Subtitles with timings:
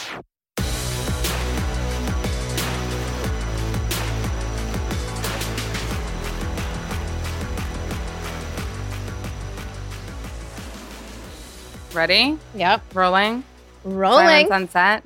[11.93, 12.37] Ready?
[12.55, 12.81] Yep.
[12.95, 13.43] Rolling?
[13.83, 14.25] Rolling.
[14.47, 15.03] Silent sunset.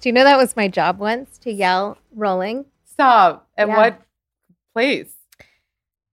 [0.00, 2.64] Do you know that was my job once to yell rolling?
[2.86, 3.48] Stop.
[3.58, 3.76] At Yeah.
[3.76, 4.02] what
[4.72, 5.12] place?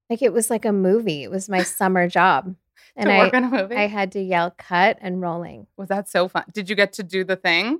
[0.09, 1.23] Like it was like a movie.
[1.23, 2.55] It was my summer job.
[2.97, 3.75] And I, work on a movie?
[3.77, 5.65] I had to yell cut and rolling.
[5.77, 6.43] Was that so fun?
[6.51, 7.79] Did you get to do the thing?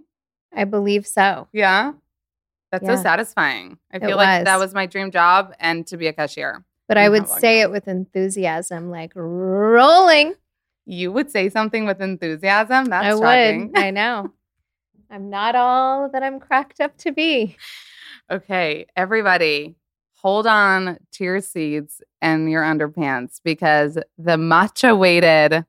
[0.55, 1.49] I believe so.
[1.51, 1.91] Yeah.
[2.71, 2.95] That's Yeah.
[2.95, 3.77] so satisfying.
[3.91, 6.63] I feel like that was my dream job and to be a cashier.
[6.87, 10.35] But I would say it with enthusiasm, like rolling.
[10.91, 12.85] You would say something with enthusiasm.
[12.85, 13.71] That's I shocking.
[13.71, 13.77] would.
[13.79, 14.29] I know.
[15.09, 17.55] I'm not all that I'm cracked up to be.
[18.29, 19.75] Okay, everybody,
[20.15, 25.65] hold on to your seats and your underpants because the matcha weighted,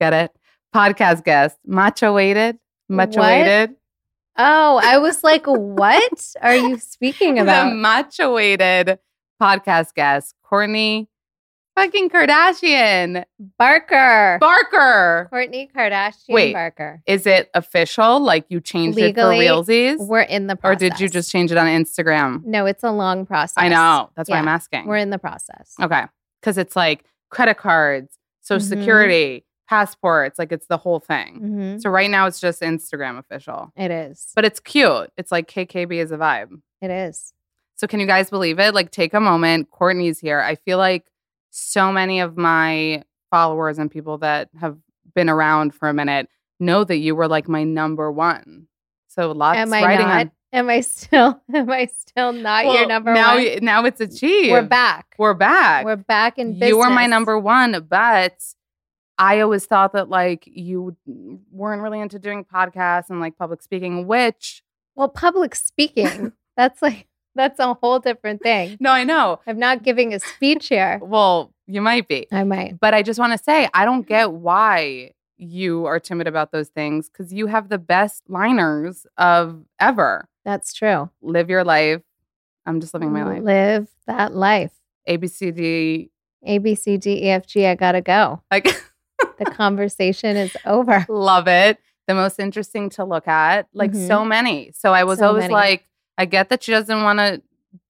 [0.00, 0.32] get it?
[0.74, 2.58] Podcast guest, matcha weighted,
[2.90, 3.26] matcha What?
[3.26, 3.76] weighted.
[4.36, 7.70] Oh, I was like, what are you speaking about?
[7.70, 8.98] The matcha weighted
[9.40, 11.06] podcast guest, Kourtney
[11.84, 13.24] fucking Kardashian
[13.58, 14.38] Barker.
[14.40, 15.28] Barker.
[15.32, 16.52] Kourtney Kardashian Wait.
[16.52, 17.02] Barker.
[17.06, 18.20] Is it official?
[18.20, 20.06] Like you changed Legally, it for realsies?
[20.06, 20.76] We're in the process.
[20.76, 22.44] Or did you just change it on Instagram?
[22.44, 23.54] No, it's a long process.
[23.56, 24.10] I know.
[24.16, 24.86] That's why I'm asking.
[24.86, 25.74] We're in the process.
[25.80, 26.04] Okay.
[26.40, 28.78] Because it's like credit cards, social Mhm.
[28.80, 31.40] security, passports, like it's the whole thing.
[31.42, 31.82] Mhm.
[31.82, 33.70] So right now it's just Instagram official.
[33.76, 34.32] It is.
[34.34, 35.10] But it's cute.
[35.16, 36.60] It's like KKB is a vibe.
[36.80, 37.34] It is.
[37.74, 38.74] So can you guys believe it?
[38.74, 39.70] Like take a moment.
[39.70, 40.40] Kourtney's here.
[40.40, 41.04] I feel like
[41.50, 44.76] so many of my followers and people that have
[45.14, 46.28] been around for a minute
[46.60, 48.66] know that you were like my number one.
[49.08, 50.20] So lots Am I writing not?
[50.20, 51.40] on Am I still?
[51.54, 53.58] Am I still not your number now, one?
[53.62, 54.50] Now it's achieved.
[54.50, 55.14] We're back.
[55.18, 55.84] We're back.
[55.84, 56.68] We're back in business.
[56.68, 58.42] you were my number one, but
[59.18, 60.96] I always thought that like you
[61.50, 64.62] weren't really into doing podcasts and like public speaking, which
[64.94, 66.32] Well, public speaking.
[66.56, 67.07] that's like
[67.38, 68.76] that's a whole different thing.
[68.80, 69.40] no, I know.
[69.46, 71.00] I'm not giving a speech here.
[71.02, 72.26] Well, you might be.
[72.30, 72.78] I might.
[72.78, 76.68] But I just want to say, I don't get why you are timid about those
[76.68, 80.28] things because you have the best liners of ever.
[80.44, 81.10] That's true.
[81.22, 82.02] Live your life.
[82.66, 83.42] I'm just living my life.
[83.42, 84.72] Live that life.
[85.08, 86.10] ABCD.
[86.44, 87.66] A B C D E F G.
[87.66, 88.42] I gotta go.
[88.50, 88.66] Like,
[89.38, 91.04] The conversation is over.
[91.08, 91.78] love it.
[92.08, 94.72] The most interesting to look at, like so many.
[94.72, 95.24] So I was Mm-hmm.
[95.24, 95.54] So always many.
[95.54, 95.84] like,
[96.18, 97.40] I get that she doesn't want to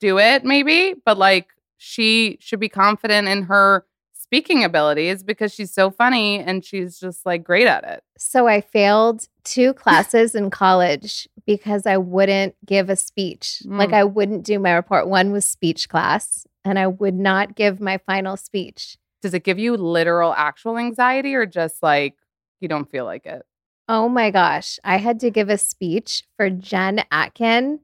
[0.00, 1.48] do it, maybe, but like
[1.78, 7.24] she should be confident in her speaking abilities because she's so funny and she's just
[7.24, 8.02] like great at it.
[8.18, 13.62] So I failed two classes in college because I wouldn't give a speech.
[13.64, 13.78] Mm.
[13.78, 15.08] Like I wouldn't do my report.
[15.08, 18.98] One was speech class, and I would not give my final speech.
[19.22, 22.14] Does it give you literal actual anxiety or just like
[22.60, 23.42] you don't feel like it?
[23.88, 24.78] Oh my gosh.
[24.84, 27.80] I had to give a speech for Jen Atkin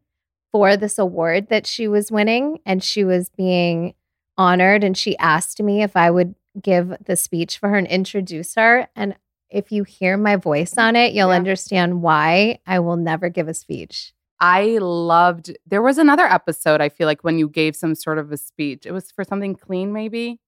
[0.55, 3.93] for this award that she was winning, and she was being
[4.39, 4.85] honored.
[4.85, 8.87] And she asked me if I would give the speech for her and introduce her.
[8.95, 9.17] And
[9.51, 11.35] if you hear my voice on it, you'll Yeah.
[11.35, 14.12] understand why I will never give a speech.
[14.39, 18.31] I loved there was another episode I feel like when you gave some sort of
[18.31, 18.87] a speech.
[18.87, 20.39] It was for something clean maybe.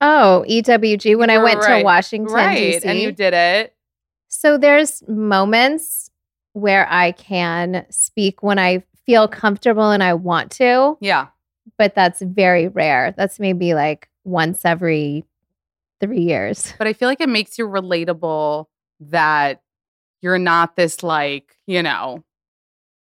[0.00, 1.78] Oh, EWG when I went right.
[1.80, 2.74] to Washington, right.
[2.74, 2.86] D.C.
[2.88, 3.74] And you did it.
[4.28, 6.10] So there's moments
[6.52, 11.28] where I can speak when I feel comfortable and I want to, Yeah.
[11.78, 13.14] but that's very rare.
[13.16, 15.24] That's maybe like once every
[15.98, 16.74] three years.
[16.76, 18.66] But I feel like it makes you relatable
[19.00, 19.62] that
[20.20, 22.22] you're not this like, you know,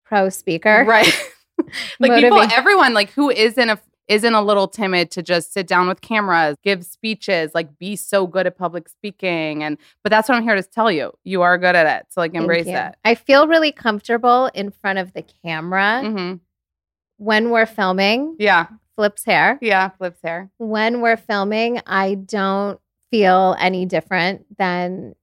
[0.04, 0.84] Pro speaker.
[0.86, 1.12] right?
[1.98, 5.86] like people, everyone like who isn't a isn't a little timid to just sit down
[5.86, 9.62] with cameras, give speeches, like be so good at public speaking.
[9.62, 11.12] And but that's what I'm here to tell you.
[11.24, 12.06] You are good at it.
[12.10, 12.94] So like embrace it.
[13.04, 16.34] I feel really comfortable in front of the camera hmm
[17.18, 18.36] when we're filming.
[18.38, 18.68] Yeah.
[18.96, 19.58] Flips hair.
[19.60, 19.90] Yeah.
[19.90, 20.50] Flips hair.
[20.58, 25.14] When we're filming, I don't feel any different than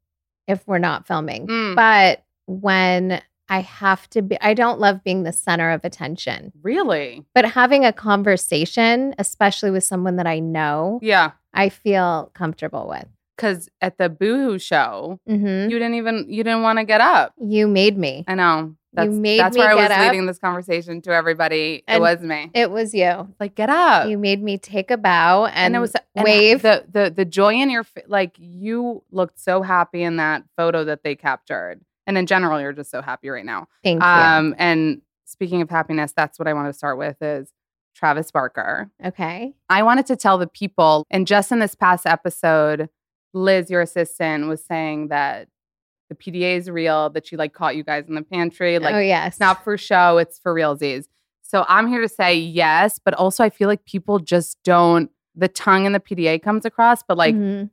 [0.48, 1.48] if we're not filming.
[1.48, 1.76] Mm.
[1.76, 6.52] But when I have to be, I don't love being the center of attention.
[6.64, 7.24] Really?
[7.34, 11.32] But having a conversation, especially with someone that I know, Yeah.
[11.54, 13.06] I feel comfortable with.
[13.38, 17.34] Cause at the Boohoo show, hmm you didn't even you didn't want to get up.
[17.38, 18.24] You made me.
[18.30, 18.76] I know.
[18.94, 20.00] That's, made that's me where I was up.
[20.00, 21.84] leading this conversation to everybody.
[21.86, 22.50] And it was me.
[22.54, 23.28] It was you.
[23.42, 24.08] like, get up.
[24.08, 26.62] You made me take a bow and, and it was wave.
[26.62, 31.04] the the the joy in your like you looked so happy in that photo that
[31.04, 34.08] they captured and in general you're just so happy right now Thank you.
[34.08, 37.52] um and speaking of happiness that's what i want to start with is
[37.96, 39.54] travis barker okay.
[39.70, 42.90] i wanted to tell the people and just in this past episode
[43.34, 45.48] liz your assistant was saying that
[46.10, 49.00] the pda is real that she like caught you guys in the pantry like oh
[49.00, 49.34] yes.
[49.34, 51.06] it's not for show, it's for realsies.
[51.42, 55.48] So I'm here to say yes, but also I feel like people just don't the
[55.48, 57.70] tongue in the PDA comes across, but like Mhm.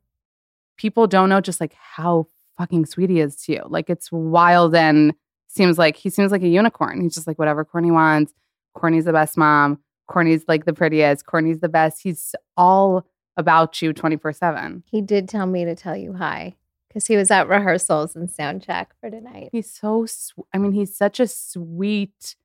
[0.76, 2.26] people don't know just like how
[2.58, 3.62] fucking sweet he is to you.
[3.66, 5.14] Like it's wild and
[5.48, 7.00] seems like he seems like a unicorn.
[7.00, 8.32] He's just like whatever Kourtney wants.
[8.76, 9.78] Kourtney's the best mom.
[10.10, 11.26] Kourtney's like the prettiest.
[11.26, 12.02] Kourtney's the best.
[12.02, 13.06] He's all
[13.36, 14.82] about you 24 7.
[14.90, 16.54] he did tell me to tell you hi
[16.88, 19.48] because he was at rehearsals and sound check for tonight.
[19.52, 22.36] He's so, sw- I mean, he's such a sweet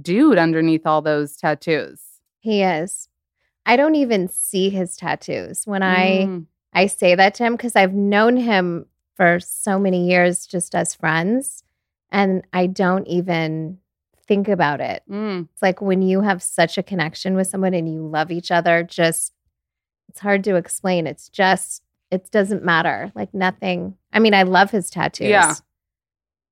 [0.00, 2.02] dude underneath all those tattoos.
[2.40, 3.08] He is.
[3.64, 6.46] I don't even see his tattoos when I Mm.
[6.72, 8.86] I say that to him because I've known him
[9.20, 11.62] for so many years just as friends
[12.10, 13.76] and I don't even
[14.26, 15.02] think about it.
[15.10, 15.46] Mm.
[15.52, 18.82] It's like when you have such a connection with someone and you love each other,
[18.82, 19.34] just
[20.08, 21.06] it's hard to explain.
[21.06, 23.12] It's just it doesn't matter.
[23.14, 23.94] Like nothing.
[24.10, 25.28] I mean, I love his tattoos.
[25.28, 25.54] Yeah.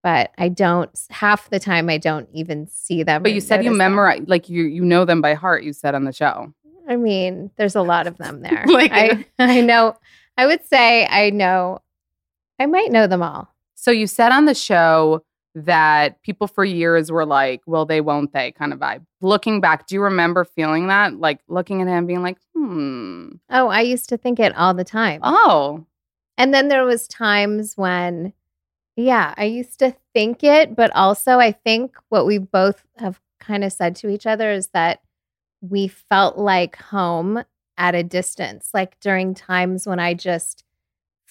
[0.02, 3.22] But I don't half the time I don't even see them.
[3.22, 3.92] But you said you notice them.
[3.92, 5.62] memorize, like you you know them by heart.
[5.62, 6.52] You said on the show.
[6.86, 8.64] I mean, there's a lot of them there.
[8.68, 9.96] Like- I, I know,
[10.36, 11.80] I would say I know,
[12.58, 13.48] I might know them all.
[13.74, 15.22] So you said on the show
[15.54, 18.00] that people for years were like, "Will they?
[18.00, 19.04] Won't they?" kind of vibe.
[19.20, 21.14] Looking back, do you remember feeling that?
[21.18, 24.84] Like looking at him, being like, "Hmm, Oh, I used to think it all the
[24.84, 25.20] time.
[25.22, 25.84] oh,
[26.36, 28.32] And then there was times when,
[28.96, 33.64] yeah, I used to think it, but also I think what we both have kind
[33.64, 35.00] of said to each other is that
[35.60, 37.42] we felt like home
[37.76, 40.64] at a distance, like during times when I just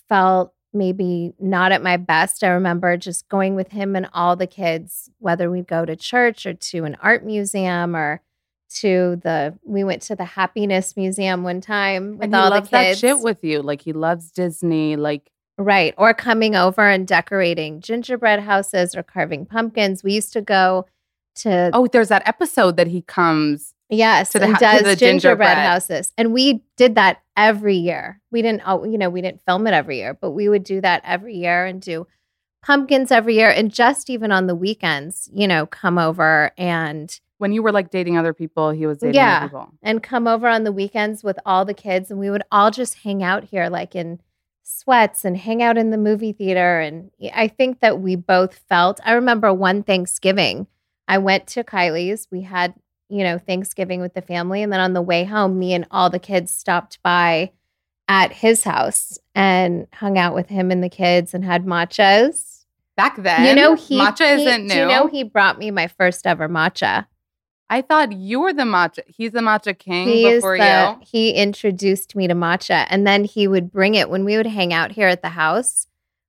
[0.09, 2.43] felt maybe not at my best.
[2.43, 6.45] I remember just going with him and all the kids, whether we go to church
[6.45, 8.21] or to an art museum or
[8.69, 12.71] to the we went to the happiness museum one time with and all the kids
[12.71, 13.61] that shit with you.
[13.61, 14.97] Like he loves Disney.
[14.97, 15.93] Like Right.
[15.97, 20.03] Or coming over and decorating gingerbread houses or carving pumpkins.
[20.03, 20.85] We used to go
[21.37, 23.73] to, oh, there's that episode that he comes.
[23.89, 25.57] Yes, to the and hou- to does the gingerbread, gingerbread.
[25.57, 26.13] houses.
[26.17, 28.21] And we did that every year.
[28.31, 31.01] We didn't, you know, we didn't film it every year, but we would do that
[31.05, 32.07] every year and do
[32.63, 33.49] pumpkins every year.
[33.49, 37.91] And just even on the weekends, you know, come over and When you were like
[37.91, 39.37] dating other people, he was dating Yeah.
[39.37, 39.67] other people.
[39.83, 42.95] and come over on the weekends with all the kids and we would all just
[43.03, 44.19] hang out here like in
[44.63, 48.99] sweats and hang out in the movie theater and I think that we both felt
[49.05, 50.67] I remember one Thanksgiving
[51.07, 52.73] I went to Kylie's we had
[53.09, 56.09] you know Thanksgiving with the family and then on the way home me and all
[56.09, 57.51] the kids stopped by
[58.07, 62.65] at his house and hung out with him and the kids and had matchas.
[62.95, 64.73] Back then, you know, he matcha he- isn't new.
[64.75, 67.05] You know he brought me my first ever matcha?
[67.69, 68.99] I thought you were the matcha.
[69.07, 71.05] He's the matcha king He before the, you.
[71.05, 74.73] he introduced me to matcha and then he would bring it when we would hang
[74.73, 75.87] out here at the house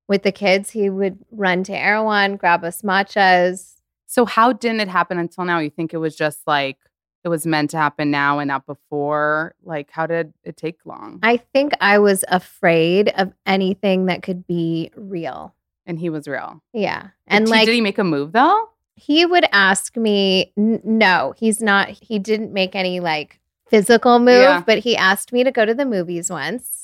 [0.08, 0.70] with the kids.
[0.70, 3.77] He would run to Erewhon, grab us matchas.
[4.10, 5.58] So how didn't it happen until now?
[5.58, 6.78] You think it was just like
[7.24, 9.54] it was meant to happen now and not before?
[9.62, 11.18] Like how did it take long?
[11.22, 15.54] I think I was afraid of anything that could be real.
[15.86, 16.62] and he was real.
[16.72, 17.08] Yeah.
[17.26, 18.70] And did, like did he make a move though?
[19.00, 23.38] he would ask me n- no he's not he didn't make any like
[23.70, 24.62] physical move Yeah.
[24.66, 26.77] but he asked me to go to the movies once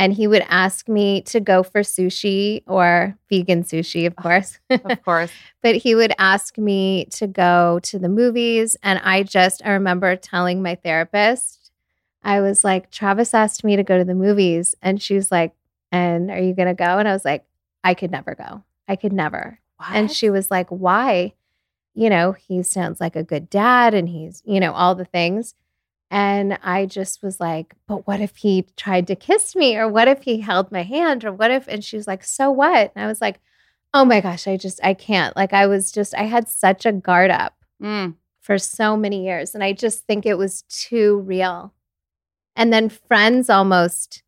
[0.00, 5.02] and he would ask me to go for sushi or vegan sushi of course Of
[5.04, 5.30] course.
[5.62, 10.16] but he would ask me to go to the movies and i just i remember
[10.16, 11.70] telling my therapist
[12.24, 15.52] i was like travis asked me to go to the movies and she was like
[15.92, 17.44] and are you gonna go and i was like
[17.84, 21.32] i could never go i could never and she was like, Why?
[21.94, 25.54] You know, he sounds like a good dad and he's, you know, all the things.
[26.10, 29.76] And I just was like, But what if he tried to kiss me?
[29.76, 31.24] Or what if he held my hand?
[31.24, 32.92] Or what if, and she was like, So what?
[32.94, 33.40] And I was like,
[33.94, 35.34] Oh my gosh, I just, I can't.
[35.36, 38.14] Like, I was just, I had such a guard up Mm.
[38.40, 39.54] for so many years.
[39.54, 41.72] And I just think it was too real.
[42.56, 44.22] And then friends almost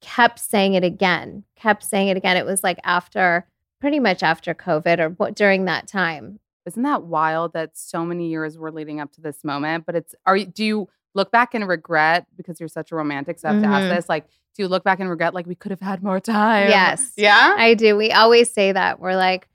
[0.00, 2.36] kept saying it again, kept saying it again.
[2.36, 3.46] It was like after,
[3.80, 6.40] pretty much after COVID or what during that time.
[6.66, 9.86] Isn't that wild that so many years were leading up to this moment?
[9.86, 13.38] But it's are you do you look back and regret because you're such a romantic,
[13.38, 13.96] so I have to ask Mhm.
[13.96, 14.26] this, like,
[14.56, 16.68] do you look back and regret like we could have had more time?
[16.68, 17.12] Yes.
[17.16, 17.54] Yeah?
[17.58, 17.96] I do.
[17.96, 19.00] We always say that.
[19.00, 19.48] We're like,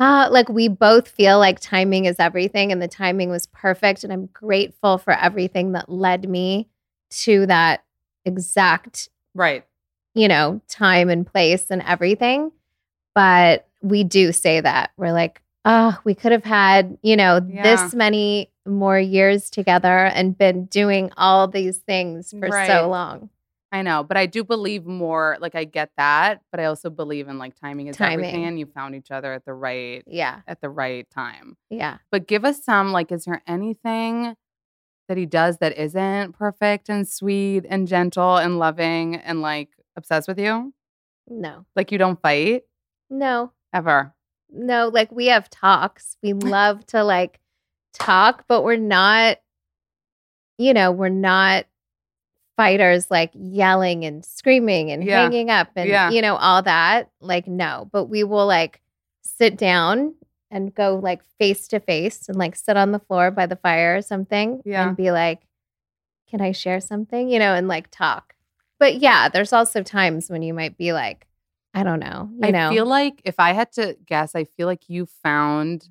[0.00, 4.04] ah, like we both feel like timing is everything and the timing was perfect.
[4.04, 6.68] And I'm grateful for everything that led me
[7.10, 7.84] to that
[8.24, 9.64] exact right.
[10.14, 12.52] you know, time and place and everything.
[13.14, 14.90] But we do say that.
[14.96, 17.62] We're like, oh, we could have had, you know, Yeah.
[17.62, 22.68] this many more years together and been doing all these things for Right.
[22.68, 23.30] so long.
[23.70, 25.36] I know, but I do believe more.
[25.40, 28.44] Like I get that, but I also believe in like timing is everything, Timing.
[28.46, 30.40] and you found each other at the right Yeah.
[30.46, 31.56] at the right time.
[31.68, 31.98] Yeah.
[32.10, 32.92] But give us some.
[32.92, 34.36] Like, is there anything
[35.08, 40.28] that he does that isn't perfect and sweet and gentle and loving and like obsessed
[40.28, 40.72] with you?
[41.28, 41.66] No.
[41.76, 42.62] Like you don't fight
[43.10, 43.52] No.
[43.74, 44.14] ever.
[44.50, 44.88] No.
[44.88, 46.16] Like we have talks.
[46.22, 47.38] We love to like
[47.94, 49.38] talk, but we're not,
[50.58, 51.66] you know, we're not
[52.56, 55.22] fighters like yelling and screaming and Yeah.
[55.22, 56.10] hanging up and Yeah.
[56.10, 58.80] you know all that like no but we will like
[59.22, 60.16] sit down
[60.50, 63.94] and go like face to face and like sit on the floor by the fire
[63.96, 64.88] or something Yeah.
[64.88, 65.42] and be like
[66.28, 68.34] can i share something you know and like talk
[68.80, 71.28] but yeah there's also times when you might be like
[71.74, 74.66] i don't know you I know feel like if I had to guess, I feel
[74.66, 75.88] like you found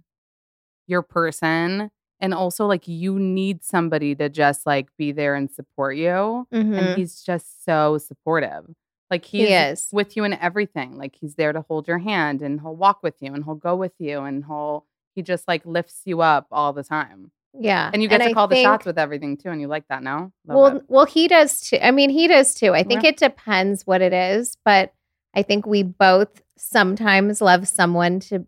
[0.87, 5.95] your person and also like you need somebody to just like be there and support
[5.97, 6.47] you.
[6.53, 6.77] Mhm.
[6.77, 8.65] And he's just so supportive.
[9.11, 9.87] Like He is.
[9.93, 10.97] with you in everything.
[10.97, 13.75] Like he's there to hold your hand and he'll walk with you and he'll go
[13.75, 17.31] with you and he'll he just like lifts you up all the time.
[17.53, 19.49] yeah And you get to I call the shots with everything too.
[19.49, 20.83] And you like that, now well it.
[20.87, 23.09] well he does too i mean he does too i think Yeah.
[23.09, 24.93] it depends what it is but
[25.33, 28.45] i think we both sometimes love someone to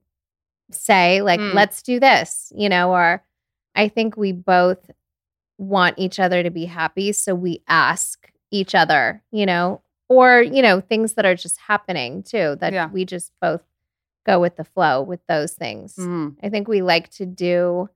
[0.72, 1.54] say like Mm.
[1.54, 3.24] let's do this you know or
[3.76, 4.90] i think we both
[5.58, 10.62] want each other to be happy so we ask each other you know or you
[10.62, 12.90] know things that are just happening too that Yeah.
[12.90, 13.62] we just both
[14.26, 16.36] go with the flow with those things Mhm.
[16.44, 17.90] i think we like to do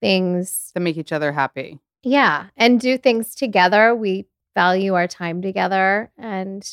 [0.00, 1.80] things To make each other happy.
[2.02, 3.94] yeah, and do things together.
[3.94, 6.64] We value our time together and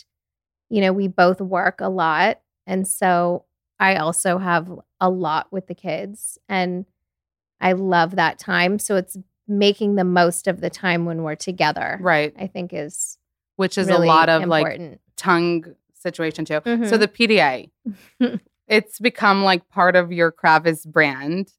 [0.70, 3.46] you know, we both work a lot and so
[3.80, 6.86] I also have a lot with the kids and
[7.60, 8.80] I love that time.
[8.80, 11.98] So it's making the most of the time when we're together.
[12.02, 12.34] Right.
[12.38, 13.18] I think is
[13.56, 16.62] Which is really a lot of like tongue situation too.
[16.64, 17.00] So Mhm.
[17.00, 17.70] the PDA,
[18.68, 21.52] it's become like part of your Kravis brand.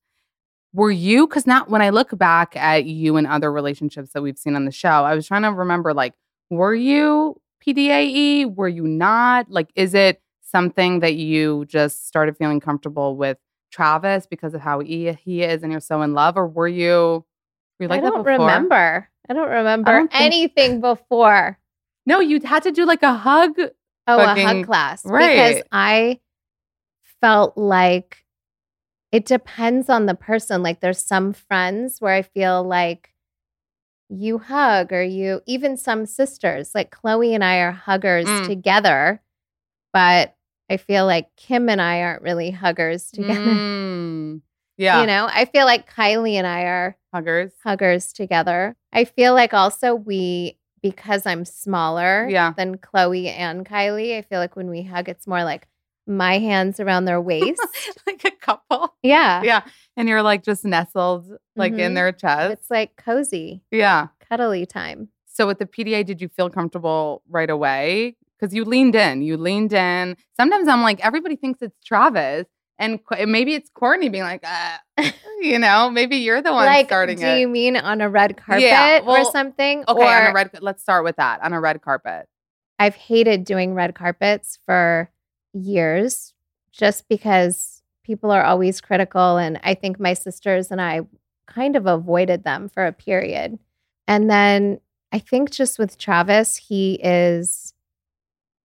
[0.72, 4.38] Were you because now when I look back at you and other relationships that we've
[4.38, 6.14] seen on the show, I was trying to remember like,
[6.50, 8.54] were you PDAE?
[8.54, 9.50] Were you not?
[9.50, 10.20] Like, is it
[10.54, 13.38] something that you just started feeling comfortable with
[13.72, 16.36] Travis because of how he, he is and you're so in love?
[16.36, 17.24] Or were you,
[17.78, 18.46] were you like I don't that before?
[18.46, 19.08] remember.
[19.28, 21.58] I don't remember don't think- anything before.
[22.06, 23.52] No, you had to do like a hug.
[24.06, 25.04] Oh, a hug class.
[25.04, 25.54] Right.
[25.54, 25.62] Because.
[25.72, 26.20] I
[27.20, 28.18] felt like
[29.10, 30.62] it depends on the person.
[30.62, 33.10] Like there's some friends where I feel like
[34.10, 38.46] you hug or you even some sisters like Khloé and I are huggers Mm.
[38.46, 39.22] together,
[39.94, 40.36] but
[40.70, 43.40] I feel like Kim and I aren't really huggers together.
[43.54, 44.40] Mm.
[44.76, 45.00] Yeah.
[45.02, 47.52] You know, I feel like Kylie and I are Huggers.
[47.62, 48.74] huggers together.
[48.92, 52.52] I feel like also we because I'm smaller Yeah.
[52.56, 55.68] than Khloé and Kylie, I feel like when we hug it's more like
[56.08, 57.60] my hands around their waist.
[58.06, 58.94] like a couple.
[59.02, 59.42] yeah.
[59.44, 59.62] Yeah.
[59.96, 61.94] And you're like just nestled like in Mhm.
[61.94, 62.52] their chest.
[62.54, 64.08] It's like cozy, yeah.
[64.28, 65.08] cuddly time.
[65.26, 68.16] So with the PDA, did you feel comfortable right away?
[68.44, 69.22] Because you leaned in.
[69.22, 70.16] You leaned in.
[70.36, 72.44] Sometimes I'm like, everybody thinks it's Travis.
[72.78, 75.10] And qu- maybe it's Kourtney being like, uh,
[75.40, 77.38] you know, maybe you're the one like, starting do it.
[77.38, 79.84] you mean on a red carpet Yeah, or something?
[79.88, 80.50] okay, or on a red.
[80.60, 82.28] Let's start with that on a red carpet.
[82.78, 85.08] I've hated doing red carpets for
[85.54, 86.34] years
[86.72, 89.38] just because people are always critical.
[89.38, 91.02] And I think my sisters and I
[91.46, 93.58] kind of avoided them for a period.
[94.06, 94.80] And then
[95.12, 97.63] I think just with Travis, he is,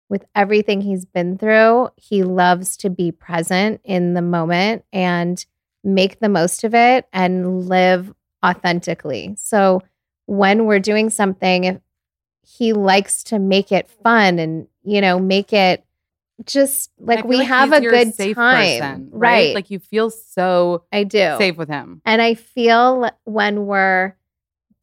[0.09, 5.45] with everything he's been through, he loves to be present in the moment and
[5.83, 8.13] make the most of it and live
[8.45, 9.35] authentically.
[9.37, 9.81] So
[10.25, 11.77] when we're doing something, if
[12.41, 15.83] he likes to make it fun and, you know, make it
[16.45, 18.79] just like we have he's a good safe time.
[18.79, 19.55] person, right.
[19.55, 21.35] Like you feel so I do.
[21.37, 22.01] safe with him.
[22.05, 24.15] And I feel when we're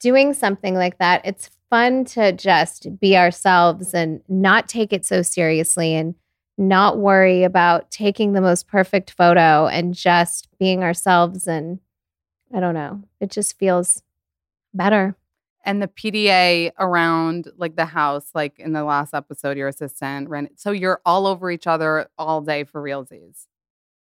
[0.00, 5.22] doing something like that, it's fun to just be ourselves and not take it so
[5.22, 6.14] seriously and
[6.56, 11.48] not worry about taking the most perfect photo and just being ourselves.
[11.48, 11.80] And
[12.54, 14.04] I don't know, it just feels
[14.72, 15.16] better.
[15.64, 20.50] And the PDA around like the house, like in the last episode, your assistant ran.
[20.54, 23.46] So you're all over each other all day for realsies.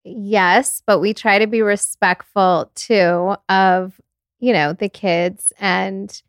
[0.05, 3.99] Yes, but we try to be respectful too of,
[4.39, 6.21] you know, the kids and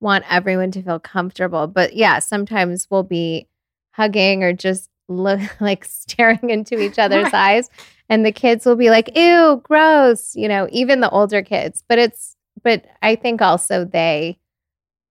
[0.00, 1.66] want everyone to feel comfortable.
[1.66, 3.48] But yeah, sometimes we'll be
[3.92, 7.34] hugging or just look like staring into each other's Right.
[7.34, 7.70] eyes
[8.08, 11.82] and the kids will be like, "Ew, gross," you know, even the older kids.
[11.88, 14.38] But it's but I think also they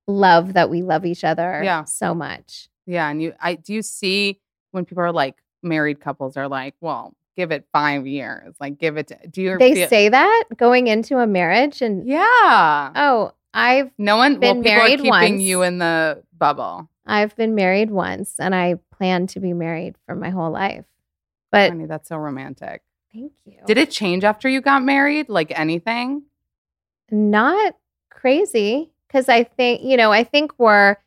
[0.07, 1.83] love that we love each other Yeah.
[1.86, 2.69] so much.
[2.86, 4.39] Yeah, and you, I do you see
[4.71, 8.97] when people are like married couples are like, well, give it five years, like give
[8.97, 9.07] it.
[9.07, 9.57] To, do you?
[9.57, 12.91] They feel, say that going into a marriage and yeah.
[12.95, 14.39] oh, I've No one.
[14.39, 15.41] been well, married once.
[15.41, 16.89] you in the bubble.
[17.05, 20.85] I've been married once and I plan to be married for my whole life.
[21.51, 22.81] But Honey, that's so romantic.
[23.13, 23.59] thank you.
[23.65, 25.29] Did it change after you got married?
[25.29, 26.23] Like anything?
[27.11, 27.75] Not
[28.09, 30.97] crazy because I think, you know, I think we're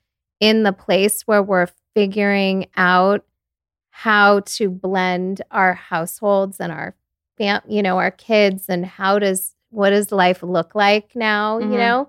[0.40, 3.24] in the place where we're figuring out
[3.90, 6.94] how to blend our households and our
[7.37, 11.72] fam, you know, our kids and how does what does life look like now, Mhm.
[11.72, 12.08] you know?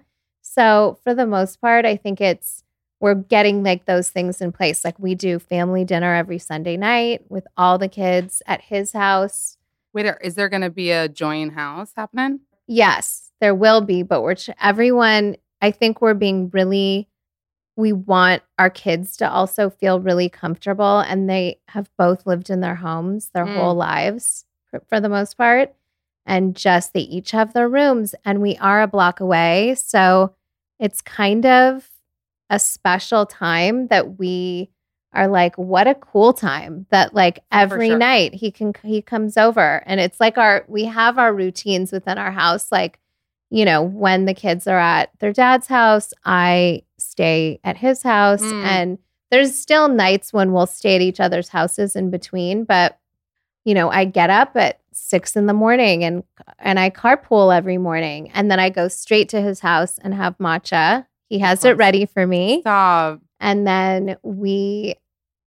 [0.59, 2.65] So, for the most part, I think it's
[2.99, 4.83] we're getting like those things in place.
[4.83, 9.55] Like we do family dinner every Sunday night with all the kids at his house.
[9.93, 12.41] Wait, is there going to be a joint house happening?
[12.67, 15.37] Yes, there will be, but we're ch- everyone.
[15.61, 17.07] I think we're being really.
[17.77, 22.59] We want our kids to also feel really comfortable, and they have both lived in
[22.59, 23.55] their homes their Mm.
[23.55, 25.73] whole lives for, for the most part,
[26.25, 30.35] and just they each have their rooms, and we are a block away, so
[30.79, 31.89] it's kind of
[32.49, 34.69] a special time that we
[35.13, 37.97] are like what a cool time that like every sure.
[37.97, 42.17] night he can he comes over and it's like our we have our routines within
[42.19, 42.99] our house like
[43.49, 48.43] you know when the kids are at their dad's house i stay at his house
[48.43, 48.63] Mm.
[48.63, 48.97] and
[49.31, 52.98] there's still nights when we'll stay at each other's houses in between but
[53.65, 56.23] you know i get up at six in the morning and
[56.59, 60.37] and i carpool every morning and then i go straight to his house and have
[60.37, 63.19] matcha he has it ready for me Stop.
[63.39, 64.95] and then we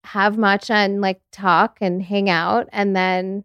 [0.05, 3.45] have matcha and like talk and hang out and then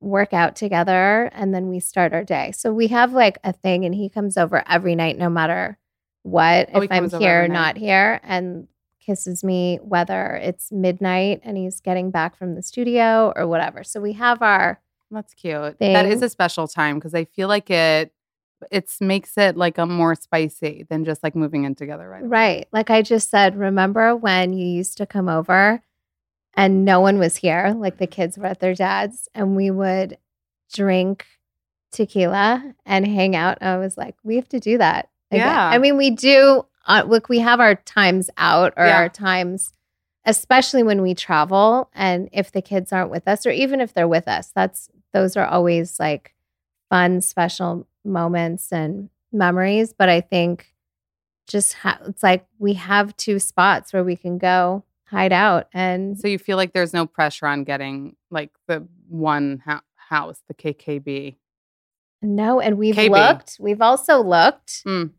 [0.00, 2.52] work out together and then we start our day.
[2.54, 5.78] So we have like a thing and he comes over every night no matter
[6.24, 7.54] what Oh, if I'm here or night.
[7.54, 8.68] not here and
[9.04, 13.84] kisses me whether it's midnight and he's getting back from the studio or whatever.
[13.84, 15.78] So we have our That's cute.
[15.78, 18.12] That is a special time because I feel like it.
[18.70, 22.26] It makes it like a more spicy than just like moving in together, right?
[22.26, 22.68] Right.
[22.72, 25.82] Like I just said, remember when you used to come over
[26.54, 27.74] and no one was here?
[27.76, 30.16] Like the kids were at their dad's and we would
[30.72, 31.26] drink
[31.92, 33.58] tequila and hang out.
[33.60, 35.10] I was like, we have to do that.
[35.30, 35.46] again.
[35.46, 35.68] Yeah.
[35.68, 38.96] I mean, we do, uh, look, we have our times out or Yeah.
[38.98, 39.72] our times,
[40.24, 41.90] especially when we travel.
[41.94, 45.36] And if the kids aren't with us or even if they're with us, that's, those
[45.36, 46.34] are always like
[46.90, 49.92] fun, special moments and memories.
[49.92, 50.74] But I think
[51.46, 56.18] just ha- it's like we have two spots where we can go hide out and
[56.18, 60.54] So you feel like there's no pressure on getting like the one ho- house, the
[60.54, 61.36] KKB.
[62.22, 63.10] no and we've KB.
[63.10, 65.10] looked we've also looked Mm.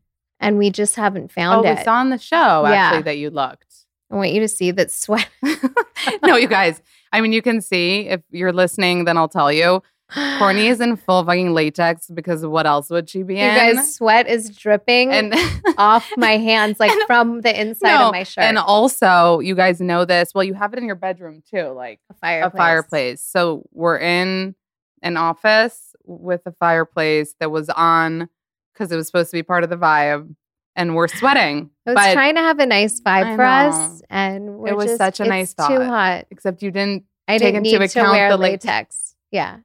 [0.45, 2.73] And we just haven't Oh, found we it saw on the show Yeah.
[2.73, 3.73] actually that you looked.
[4.11, 5.27] i want you to see that sweat
[6.23, 6.81] no, you guys.
[7.11, 9.81] I mean, you can see if you're listening, then I'll tell you.
[10.11, 13.53] Kourtney is in full fucking latex because what else would she be you in?
[13.53, 15.33] You guys sweat is dripping and
[15.79, 19.55] off my hands like And- from the inside No, of my shirt And also, you
[19.55, 20.31] guys know this.
[20.35, 22.53] Well, you have it in your bedroom too, like a fireplace.
[22.53, 23.21] a fireplace.
[23.23, 24.53] So we're in
[25.01, 28.29] an office with a fireplace that was on
[28.75, 30.35] because it was supposed to be part of the vibe,
[30.75, 31.69] and we're sweating.
[31.87, 34.85] I was but trying to have a nice vibe for us, and we're It was
[34.87, 35.71] just- such a nice thought.
[35.71, 36.25] it's Too hot.
[36.29, 37.05] except you didn't.
[37.27, 39.15] I take didn't into need to wear the late- latex.
[39.31, 39.57] Yeah,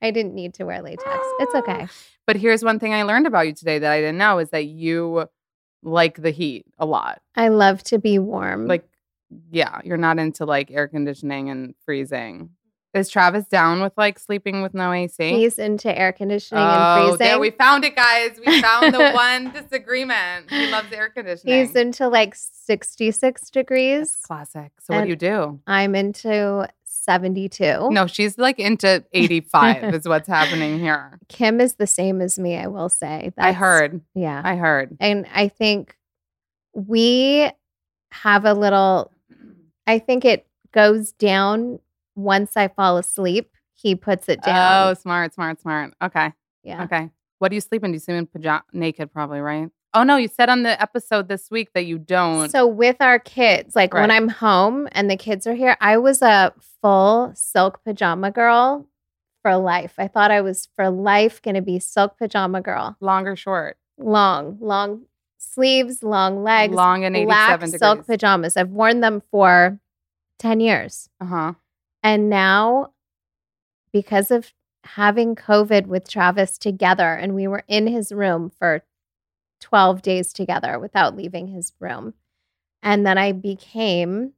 [0.00, 1.06] I didn't need to wear latex.
[1.40, 1.88] It's okay.
[2.26, 4.64] But here's one thing I learned about you today that I didn't know is that
[4.64, 5.28] you
[5.84, 7.22] like the heat a lot.
[7.36, 8.66] I love to be warm.
[8.66, 8.82] Like,
[9.52, 12.50] yeah, you're not into like air conditioning and freezing.
[12.96, 15.30] Is Travis down with like sleeping with no AC?
[15.30, 17.18] he's into air conditioning and Oh, freezing.
[17.26, 18.38] there we found it, guys.
[18.44, 20.50] We found the one disagreement.
[20.50, 21.58] He loves air conditioning.
[21.60, 24.16] he's into like sixty-six That's degrees.
[24.16, 24.72] classic.
[24.80, 25.60] So what do you do?
[25.66, 27.90] I'm into seventy-two.
[27.90, 31.18] No, she's like into 85 is what's happening here.
[31.28, 32.56] Kim is the same as me.
[32.56, 33.32] I will say.
[33.38, 34.00] I heard.
[34.14, 34.96] Yeah, I heard.
[35.00, 35.96] and I think
[36.74, 37.50] we
[38.12, 39.10] have a little.
[39.86, 41.78] I think it goes down
[42.16, 43.52] once I fall asleep.
[43.74, 44.88] He puts it down.
[44.88, 45.94] Oh, smart, smart, smart.
[46.02, 46.32] Okay.
[46.64, 46.84] yeah.
[46.84, 47.10] Okay.
[47.38, 47.92] What do you sleep in?
[47.92, 49.68] Do you sleep in pajama naked probably, right?
[49.92, 52.50] Oh no, you said on the episode this week that you don't.
[52.50, 56.22] So with our kids, like when I'm home and the kids are here, I was
[56.22, 56.52] a
[56.82, 58.86] full silk pajama girl
[59.42, 59.94] for life.
[59.96, 62.96] I thought I was for life going to be silk pajama girl.
[63.00, 63.76] long or short?
[63.98, 65.06] Long, long
[65.38, 67.78] sleeves, long legs, long and 87 black degrees.
[67.78, 68.56] silk pajamas.
[68.56, 69.78] I've worn them for
[70.38, 71.08] 10 years.
[71.20, 71.54] uh-huh.
[72.06, 72.92] And now
[73.92, 74.52] because of
[74.84, 78.84] having COVID with Travis together and we were in his room for
[79.60, 82.14] 12 days together without leaving his room.
[82.80, 84.34] And then I became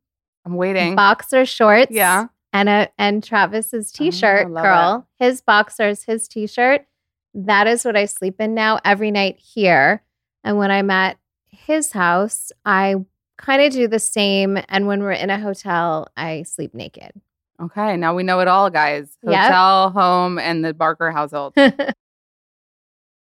[0.46, 0.94] I'm waiting.
[0.96, 2.28] boxer shorts Yeah.
[2.54, 6.86] and a and Travis's oh, t-shirt Oh, girl, his boxers, his t-shirt.
[7.34, 10.02] That is what I sleep in now every night here.
[10.42, 11.18] And when I'm at
[11.50, 12.94] his house, I
[13.36, 17.12] kind of do the same and when we're in a hotel, I sleep naked.
[17.60, 19.16] Okay, now we know it all, guys.
[19.22, 19.34] Yep.
[19.34, 21.54] Hotel, home, and the Barker household.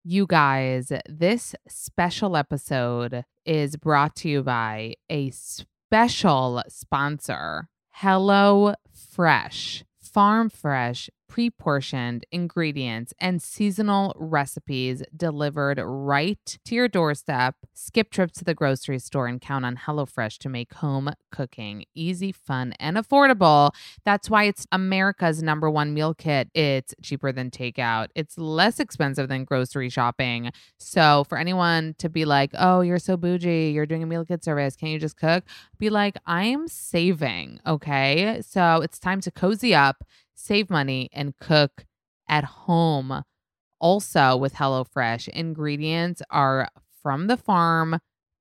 [0.09, 9.83] You guys, this special episode is brought to you by a special sponsor, Hello Fresh.
[10.01, 17.55] Farm fresh, pre portioned ingredients and seasonal recipes delivered right to your doorstep.
[17.75, 22.33] Skip trips to the grocery store and count on HelloFresh to make home cooking easy,
[22.33, 23.73] fun, and affordable.
[24.05, 26.49] That's why it's America's number one meal kit.
[26.55, 30.51] It's cheaper than takeout, it's less expensive than grocery shopping.
[30.79, 34.45] So, for anyone to be like, oh, you're so bougie, you're doing a meal kit
[34.45, 35.45] service, can't you just cook?
[35.79, 37.61] Be like, I am saving.
[37.67, 38.41] Okay.
[38.47, 40.05] So, it's time to cozy up,
[40.37, 41.85] save money, and cook
[42.29, 43.25] at home.
[43.81, 46.69] Also, with HelloFresh, ingredients are
[47.03, 47.99] from the farm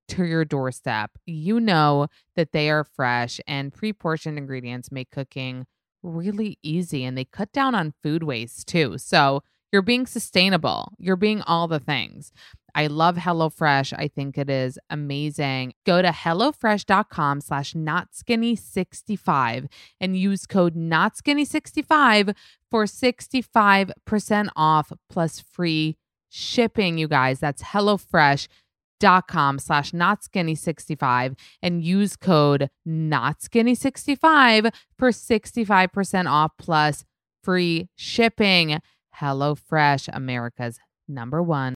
[0.09, 1.11] to your doorstep.
[1.25, 5.65] You know that they are fresh and pre portioned ingredients make cooking
[6.03, 8.97] really easy and they cut down on food waste too.
[8.97, 12.31] So you're being sustainable, you're being all the things.
[12.75, 13.93] I love HelloFresh.
[13.97, 15.73] I think it is amazing.
[15.85, 19.67] Go to HelloFresh.com slash NotSkinny65
[20.01, 22.35] and use code NotSkinny65
[22.69, 25.95] for 65% off plus free
[26.27, 27.39] shipping, you guys.
[27.39, 37.05] That's HelloFresh.com slash NotSkinny65 and use code NotSkinny65 for 65% off plus
[37.41, 38.81] free shipping.
[39.21, 41.75] HelloFresh, America's number one.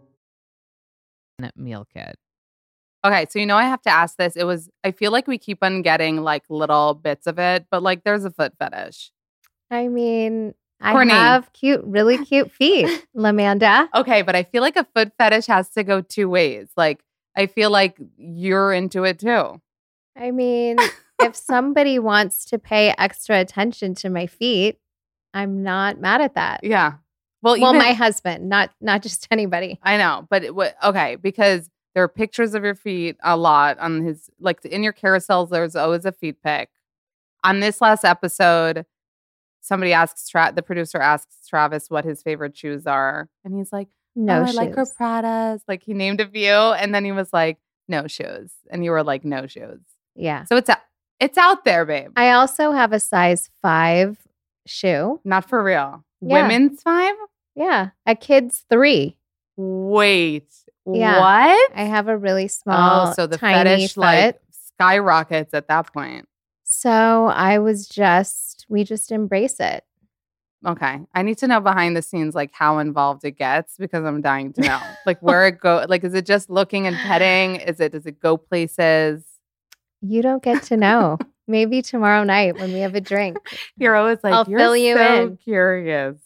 [1.55, 2.17] Meal kit.
[3.03, 4.35] Okay, so you know I have to ask this.
[4.35, 7.81] It was I feel like we keep on getting like little bits of it, but
[7.81, 9.11] like there's a foot fetish.
[9.71, 11.09] I mean, I Kourtney.
[11.11, 13.87] have cute, really cute feet, Lamanda.
[13.95, 16.69] Okay, but I feel like a foot fetish has to go two ways.
[16.75, 17.03] Like,
[17.37, 19.61] I feel like you're into it too.
[20.17, 20.77] I mean,
[21.21, 24.77] if somebody wants to pay extra attention to my feet,
[25.33, 26.63] I'm not mad at that.
[26.63, 26.95] Yeah.
[27.41, 29.79] Well, Well, even, my husband, not not just anybody.
[29.83, 33.77] I know, but it, wa- okay, because there are pictures of your feet a lot
[33.79, 36.69] on his, like in your carousels, there's always a feet pic.
[37.43, 38.85] On this last episode,
[39.59, 43.27] somebody asks, Tra- the producer asks Travis what his favorite shoes are.
[43.43, 44.57] And he's like, No oh, shoes.
[44.57, 45.61] I like her Pradas.
[45.67, 46.49] Like he named a few.
[46.49, 48.51] And then he was like, no shoes.
[48.69, 49.81] And you were like, no shoes.
[50.15, 50.45] yeah.
[50.45, 50.77] So it's, a,
[51.19, 52.11] it's out there, babe.
[52.15, 54.17] I also have a size five
[54.65, 55.19] shoe.
[55.25, 56.05] Not for real.
[56.21, 56.43] Yeah.
[56.47, 57.15] Women's five?
[57.55, 57.89] Yeah.
[58.05, 59.17] A kid's three.
[59.57, 60.51] Wait.
[60.85, 61.19] Yeah.
[61.19, 61.71] What?
[61.75, 64.01] I have a really small, oh, so the fetish foot.
[64.01, 66.27] like skyrockets at that point.
[66.63, 69.83] So I was just, we just embrace it.
[70.65, 70.99] Okay.
[71.13, 74.53] I need to know behind the scenes like how involved it gets because I'm dying
[74.53, 74.79] to know.
[75.05, 77.55] like where it go like is it just looking and petting?
[77.55, 79.23] Is it does it go places?
[80.01, 81.17] You don't get to know.
[81.47, 83.37] Maybe tomorrow night when we have a drink.
[83.75, 86.17] You're always like I'll you're fill you so in." curious.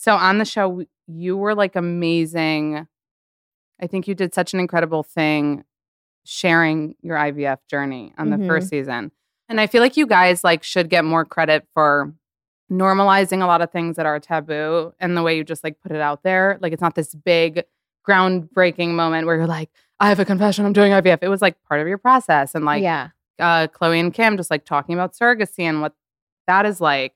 [0.00, 2.86] So on the show you were like amazing.
[3.82, 5.64] I think you did such an incredible thing
[6.24, 8.46] sharing your IVF journey on the Mhm.
[8.46, 9.10] first season.
[9.48, 12.12] And I feel like you guys like should get more credit for
[12.70, 15.90] normalizing a lot of things that are taboo and the way you just like put
[15.90, 16.58] it out there.
[16.60, 17.64] Like it's not this big
[18.06, 21.18] groundbreaking moment where you're like, I have a confession, I'm doing IVF.
[21.22, 23.08] It was like part of your process and like yeah.
[23.38, 25.94] uh, Khloé and Kim just like talking about surrogacy and what
[26.46, 27.14] that is like.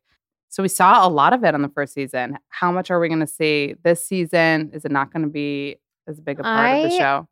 [0.52, 2.38] So we saw a lot of it on the first season.
[2.50, 4.70] How much are we going to see this season?
[4.74, 7.26] Is it not going to be as big a part of the show?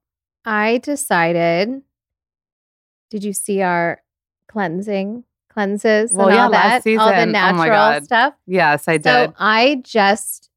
[0.46, 1.83] I decided.
[3.11, 4.00] Did you see our
[4.48, 6.98] cleansing cleanses Well, and yeah, all last that?
[6.98, 7.28] All the season.
[7.28, 8.35] Oh natural stuff.
[8.46, 9.35] Yes, I So did.
[9.38, 10.48] I just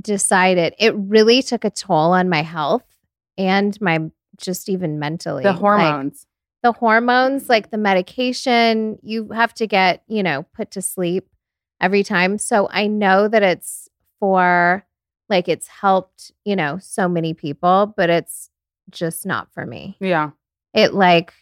[0.00, 2.82] decided it really took a toll on my health
[3.38, 5.44] and my just even mentally.
[5.44, 6.26] the Like, hormones.
[6.64, 11.28] the hormones, like the medication, you have to get, you know, put to sleep
[11.80, 12.38] every time.
[12.38, 13.88] So I know that it's
[14.18, 14.84] for
[15.28, 18.50] like it's helped, you know, so many people, but it's
[18.90, 19.96] just not for me.
[20.00, 20.30] yeah.
[20.74, 21.32] It like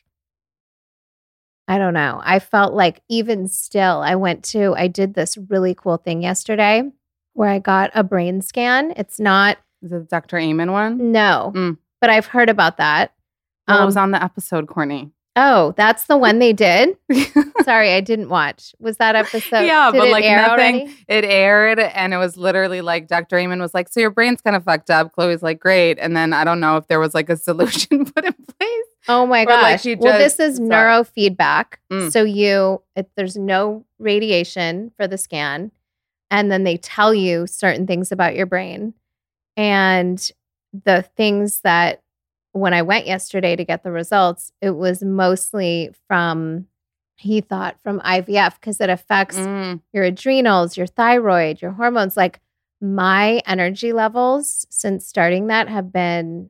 [1.67, 2.21] I don't know.
[2.25, 6.83] I felt like even still I went to I did this really cool thing yesterday
[7.35, 8.93] where I got a brain scan.
[8.97, 10.39] It's not Is it the Dr.
[10.39, 11.13] Amen one?
[11.13, 11.77] no, Mm.
[12.01, 13.13] but I've heard about that.
[13.67, 15.11] Well, it Um, was on the episode, Kourtney.
[15.41, 16.97] Oh, that's the one they did.
[17.63, 18.75] Sorry, I didn't watch.
[18.81, 19.61] Was that episode?
[19.67, 20.51] yeah, did but like nothing.
[20.51, 20.97] already?
[21.07, 23.39] It aired, and it was literally like Dr.
[23.39, 26.33] Amen was like, "So your brain's kind of fucked up." Khloé's like, "Great," and then
[26.33, 28.85] I don't know if there was like a solution put in place.
[29.07, 29.97] Oh my Or, like, gosh!
[30.01, 30.69] well, this is sorry.
[30.69, 31.75] neurofeedback.
[31.93, 32.11] Mm.
[32.11, 35.71] So you, it, there's no radiation for the scan,
[36.33, 38.93] and then they tell you certain things about your brain,
[39.57, 40.29] and
[40.85, 42.03] the things that
[42.61, 46.67] when I went yesterday to get the results, it was mostly from
[47.17, 52.17] he thought from IVF because it affects Mm, your adrenals, your thyroid, your hormones.
[52.17, 52.41] Like
[52.81, 56.49] my energy levels since starting that have been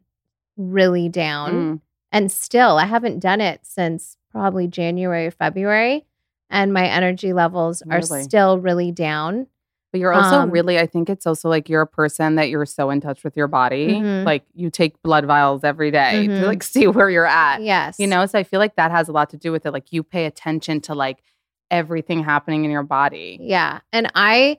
[0.58, 1.52] really down.
[1.52, 1.80] mm.
[2.12, 6.04] And still, I haven't done it since probably January or February.
[6.50, 9.46] And my energy levels are still really down.
[9.90, 12.66] But you're also Um, really, I think it's also like you're a person that you're
[12.66, 13.88] so in touch with your body.
[13.94, 14.24] Mhm.
[14.27, 16.40] Like you take blood vials every day Mhm.
[16.40, 17.62] to like see where you're at.
[17.62, 17.98] Yes.
[17.98, 19.72] You know, so I feel like that has a lot to do with it.
[19.72, 21.22] Like you pay attention to like
[21.70, 23.38] everything happening in your body.
[23.40, 23.81] Yeah.
[23.92, 24.59] And I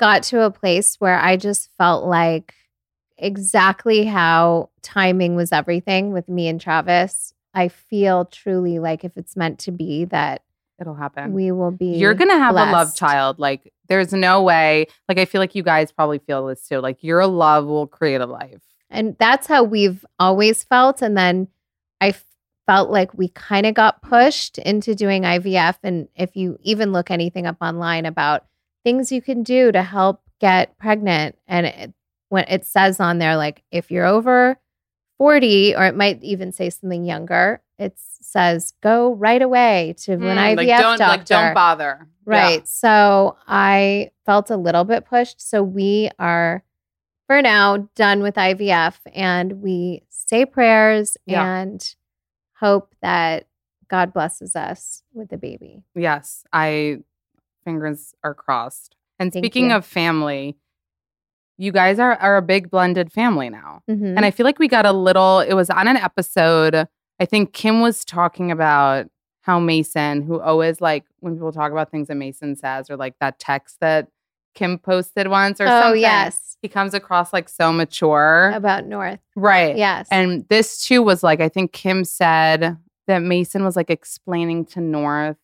[0.00, 2.54] got to a place where I just felt like
[3.18, 7.34] exactly how timing was everything with me and Travis.
[7.54, 10.42] I feel truly like if it's meant to be that
[10.80, 11.32] It'll happen.
[11.34, 13.38] we will be You're gonna have a love child.
[13.38, 14.86] Like there's no way.
[15.08, 16.78] Like I feel like you guys probably feel this too.
[16.78, 18.62] Like your love will create a life.
[18.90, 21.02] And that's how we've always felt.
[21.02, 21.48] And then
[22.00, 22.14] I
[22.66, 25.76] felt like we kind of got pushed into doing IVF.
[25.82, 28.46] And if you even look anything up online about
[28.84, 31.94] things you can do to help get pregnant, and it,
[32.28, 34.58] when it says on there, like if you're over
[35.18, 40.20] 40, or it might even say something younger, it says go right away to an
[40.20, 41.04] Mm, IVF like don't doctor.
[41.18, 41.98] like don't bother.
[42.00, 42.06] Yeah.
[42.24, 42.68] Right.
[42.68, 45.40] So I felt a little bit pushed.
[45.40, 46.62] So we are,
[47.26, 51.44] for now, done with IVF and we say prayers Yeah.
[51.60, 51.94] and
[52.58, 53.46] hope that
[53.88, 55.82] God blesses us with a baby.
[55.94, 56.44] Yes.
[56.52, 56.98] I
[57.64, 58.96] fingers are crossed.
[59.18, 59.76] And Thank speaking you.
[59.76, 60.56] of family,
[61.58, 63.82] you guys are are a big blended family now.
[63.90, 64.16] Mhm.
[64.16, 66.88] And I feel like we got a little, it was on an episode.
[67.22, 69.06] I think Kim was talking about
[69.42, 73.14] how Mason, who always like when people talk about things that Mason says, or like
[73.20, 74.08] that text that
[74.54, 76.00] Kim posted once or oh something.
[76.00, 78.50] yes, He comes across like so mature.
[78.54, 79.20] about North.
[79.36, 79.76] right.
[79.76, 84.64] Yes, And this too was like, I think Kim said that Mason was like explaining
[84.66, 85.36] to North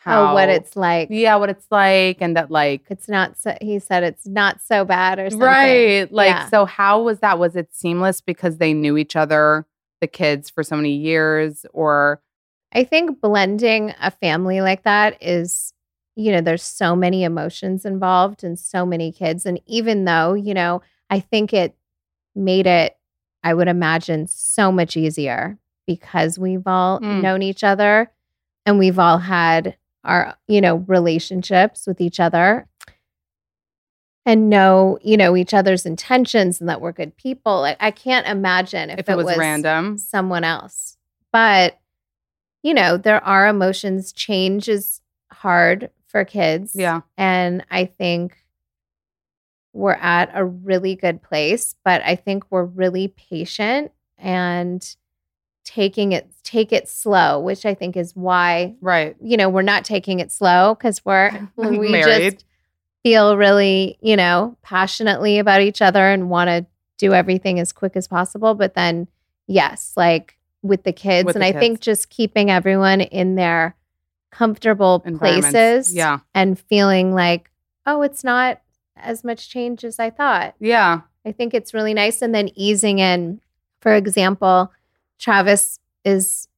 [0.00, 1.08] how oh, what it's like.
[1.10, 3.54] yeah, what it's like, and that like It's not so.
[3.60, 5.46] He said it's not so bad or something.
[5.46, 6.48] right, like Yeah.
[6.48, 6.64] so.
[6.64, 7.38] How was that?
[7.38, 9.66] Was it seamless because they knew each other,
[10.00, 12.20] the kids, for so many years, or
[12.72, 15.72] I think blending a family like that is,
[16.16, 19.46] you know, there's so many emotions involved and so many kids.
[19.46, 21.74] And even though, you know, I think it
[22.36, 22.96] made it,
[23.42, 27.22] I would imagine, so much easier because we've all Mm.
[27.22, 28.10] known each other
[28.66, 32.67] and we've all had our, you know, relationships with each other
[34.28, 37.62] and know, you know, each other's intentions and that we're good people.
[37.62, 39.96] Like, I can't imagine if, if, it was, random?
[39.96, 40.98] someone else.
[41.32, 41.78] But,
[42.62, 44.12] you know, there are emotions.
[44.12, 45.00] Change is
[45.32, 46.72] hard for kids.
[46.74, 47.00] Yeah.
[47.16, 48.36] And I think
[49.72, 54.94] we're at a really good place, but I think we're really patient and
[55.64, 59.16] taking it take it slow, which I think is why, Right.
[59.22, 62.34] you know, we're not taking it slow because we're we Married.
[62.34, 62.44] just
[63.08, 66.66] feel really, you know, passionately about each other and want to
[66.98, 68.54] do everything as quick as possible.
[68.54, 69.08] But then,
[69.46, 73.76] yes, like with the kids, With and the I think just keeping everyone in their
[74.30, 76.18] comfortable places Yeah.
[76.34, 77.50] and feeling like,
[77.86, 78.60] oh, it's not
[78.96, 80.54] as much change as I thought.
[80.60, 81.00] Yeah.
[81.24, 82.20] I think it's really nice.
[82.20, 83.40] And then easing in,
[83.80, 84.72] for example,
[85.18, 86.48] Travis is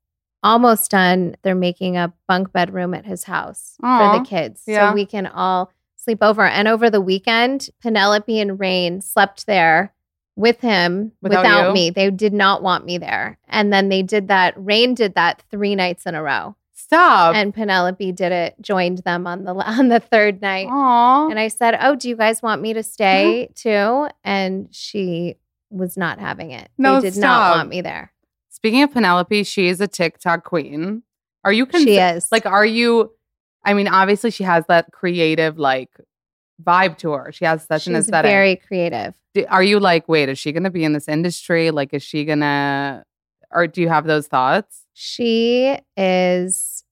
[0.43, 1.37] almost done.
[1.43, 4.63] They're making a bunk bedroom at his house for the kids.
[4.67, 4.91] yeah.
[4.91, 5.71] So we can all
[6.03, 6.47] sleep over.
[6.47, 9.93] And over the weekend, Penelope and Rain slept there
[10.37, 11.91] with him Without without, me.
[11.91, 13.39] They did not want me there.
[13.49, 14.55] And then they did that.
[14.57, 16.57] Rain did that three nights in a row.
[16.73, 17.37] Stop.
[17.37, 20.67] And Penelope did it, joined them on the on the third night.
[20.71, 21.29] Aw.
[21.29, 24.07] And I said, "Oh, do you guys want me to stay uh-huh.
[24.09, 25.37] too?" And she
[25.71, 26.69] was not having it.
[26.79, 27.23] No, they did stop.
[27.23, 28.13] not want me there.
[28.49, 31.03] Speaking of Penelope, she is a TikTok queen.
[31.45, 33.13] Are you cons- she is like are you
[33.65, 35.91] I mean, obviously she has that creative like
[36.63, 37.33] vibe to her.
[37.33, 38.29] She has such an aesthetic.
[38.29, 39.15] very creative.
[39.35, 41.71] Do- are you like, wait, is she gonna be in this industry?
[41.71, 43.05] Like, is she gonna
[43.53, 44.87] or do you have those thoughts?
[44.95, 46.85] She is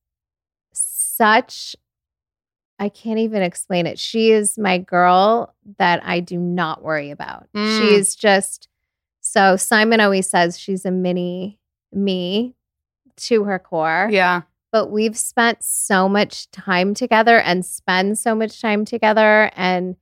[0.73, 1.77] such.
[2.81, 3.99] I can't even explain it.
[3.99, 7.49] She is my girl that I do not worry about.
[7.57, 7.79] Mm.
[7.81, 8.69] She's just
[9.21, 11.59] so Simon always says she's a mini
[11.93, 12.55] me
[13.17, 14.09] to her core.
[14.11, 14.43] Yeah.
[14.73, 19.97] But we've spent so much time together and spend so much time together and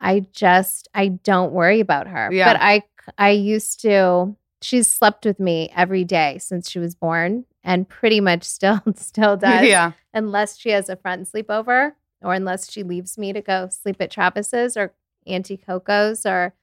[0.00, 2.30] I just I don't worry about her.
[2.32, 2.52] Yeah.
[2.52, 2.82] But I
[3.16, 8.20] I used to she's slept with me every day since she was born and pretty
[8.20, 9.92] much still still does Yeah.
[10.12, 14.10] unless she has a friend sleepover or unless she leaves me to go sleep at
[14.10, 14.92] Travis's or
[15.26, 16.54] Auntie Coco's or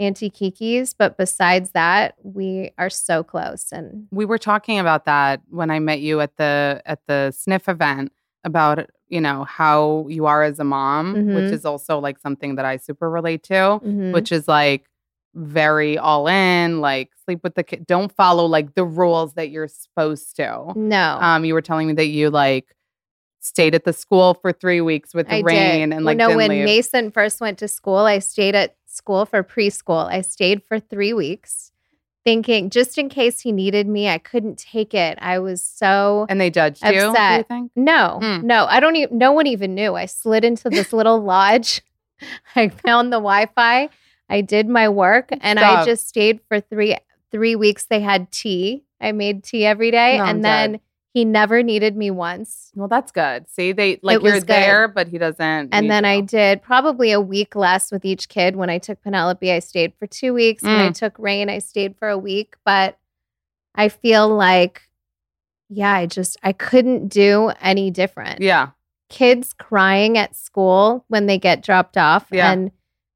[0.00, 0.94] Auntie Kiki's.
[0.94, 5.78] But besides that, we are so close and We were talking about that when I
[5.78, 10.58] met you at the at the sniff event about you know how you are as
[10.58, 11.52] a mom, which Mhm.
[11.52, 13.54] is also like something that I super relate to.
[13.84, 14.12] Mhm.
[14.12, 14.86] which is like
[15.34, 17.86] very all in, like sleep with the kid.
[17.86, 20.72] Don't follow like the rules that you're supposed to.
[20.74, 21.18] no.
[21.20, 22.74] Um, you were telling me that you like
[23.42, 25.96] stayed at the school for three weeks with I Rain did.
[25.96, 26.64] and like no, didn't when leave.
[26.64, 28.74] Mason first went to school, I stayed at
[29.10, 30.06] school for preschool.
[30.08, 31.72] I stayed for three weeks,
[32.24, 35.18] thinking just in case he needed me, I couldn't take it.
[35.20, 36.90] I was so and they judged you.
[36.90, 36.96] Do
[37.38, 37.72] you think?
[37.74, 38.44] no, Mm.
[38.44, 38.66] no.
[38.66, 39.18] I don't even.
[39.18, 39.96] No one even knew.
[39.96, 41.82] I slid into this little lodge.
[42.56, 43.88] I found the Wi-Fi.
[44.28, 46.96] I did my work, and I just stayed for three
[47.32, 47.86] three weeks.
[47.86, 48.84] They had tea.
[49.00, 50.80] I made tea every day, No, I'm and dead.
[51.12, 52.70] He never needed me once.
[52.74, 53.48] Well, that's good.
[53.50, 54.46] See, they like you're good.
[54.46, 55.70] there, but he doesn't.
[55.74, 58.54] And then I did probably a week less with each kid.
[58.56, 60.62] When I took Penelope, I stayed for two weeks.
[60.62, 60.94] When I Mm.
[60.94, 62.54] took Rain, I stayed for a week.
[62.64, 62.96] But
[63.74, 64.82] I feel like,
[65.68, 68.40] yeah, I just, I couldn't do any different.
[68.40, 68.68] Yeah.
[69.08, 72.52] Kids crying at school when they get dropped off Yeah.
[72.52, 72.70] and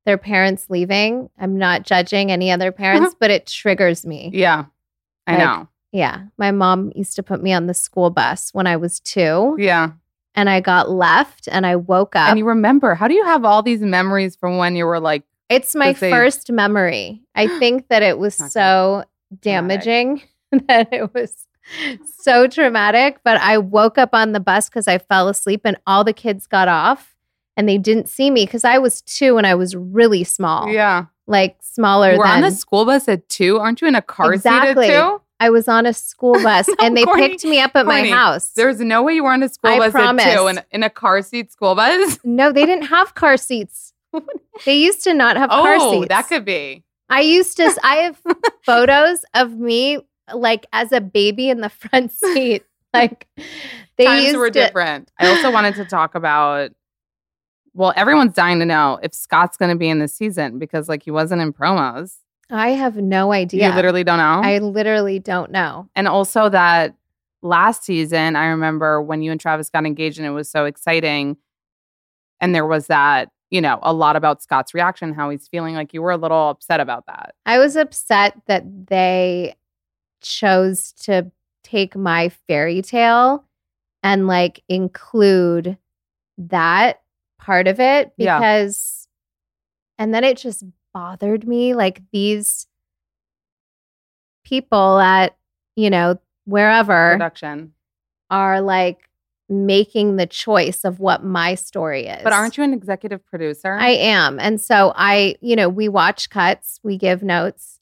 [0.06, 1.30] their parents leaving.
[1.38, 4.30] I'm not judging any other parents, but it triggers me.
[4.34, 4.64] Yeah.
[5.26, 5.68] I Like, know.
[5.94, 6.24] Yeah.
[6.36, 9.92] My mom used to put me on the school bus when I was two Yeah.
[10.34, 12.28] and I got left and I woke up.
[12.30, 15.22] And you remember, how do you have all these memories from when you were like,
[15.48, 17.22] It's my first memory.
[17.34, 18.50] I think that it was good.
[18.50, 19.04] so
[19.40, 20.22] damaging
[20.68, 21.46] that it was
[22.18, 23.20] so traumatic.
[23.24, 26.46] But I woke up on the bus because I fell asleep and all the kids
[26.46, 27.14] got off
[27.56, 30.68] and they didn't see me because I was two and I was really small.
[30.72, 31.06] yeah.
[31.26, 33.58] Like smaller were than on the school bus at two.
[33.58, 34.88] Aren't you in a car Exactly.
[34.88, 35.20] seat at two?
[35.40, 38.06] I was on a school bus No, and they Kourtney, picked me up at my
[38.08, 38.50] house.
[38.50, 40.56] There's no way you were on a school I bus at two promise.
[40.58, 42.18] in, in a car seat school bus.
[42.24, 43.92] no, they didn't have car seats.
[44.64, 46.08] They used to not have car Oh, seats.
[46.08, 46.84] that could be.
[47.08, 47.76] I used to.
[47.82, 48.22] I have
[48.62, 49.98] photos of me
[50.32, 52.62] like as a baby in the front seat.
[52.92, 53.26] Like
[53.96, 55.10] they Times were to, different.
[55.18, 56.70] I also wanted to talk about.
[57.74, 61.02] Well, everyone's dying to know if Scott's going to be in the season because, like,
[61.02, 62.14] he wasn't in promos.
[62.50, 63.68] I have no idea.
[63.68, 64.40] You literally don't know.
[64.44, 65.88] I literally don't know.
[65.94, 66.94] and also that
[67.42, 71.36] last season, I remember when you and Travis got engaged and it was so exciting.
[72.40, 75.92] And there was that, you know, a lot about Scott's reaction, how he's feeling like
[75.94, 77.34] you were a little upset about that.
[77.46, 79.54] I was upset that they
[80.22, 81.30] chose to
[81.62, 83.44] take my fairy tale
[84.02, 85.76] and like include
[86.38, 87.00] that
[87.38, 88.38] part of it Yeah.
[88.38, 89.06] because
[89.98, 90.64] and then it just
[90.94, 92.66] bothered me like these
[94.44, 95.36] people at
[95.76, 97.72] you know wherever Production.
[98.30, 99.10] are like
[99.48, 103.74] making the choice of what my story is But aren't you an executive producer?
[103.74, 104.40] I am.
[104.40, 107.80] And so I, you know, we watch cuts, we give notes.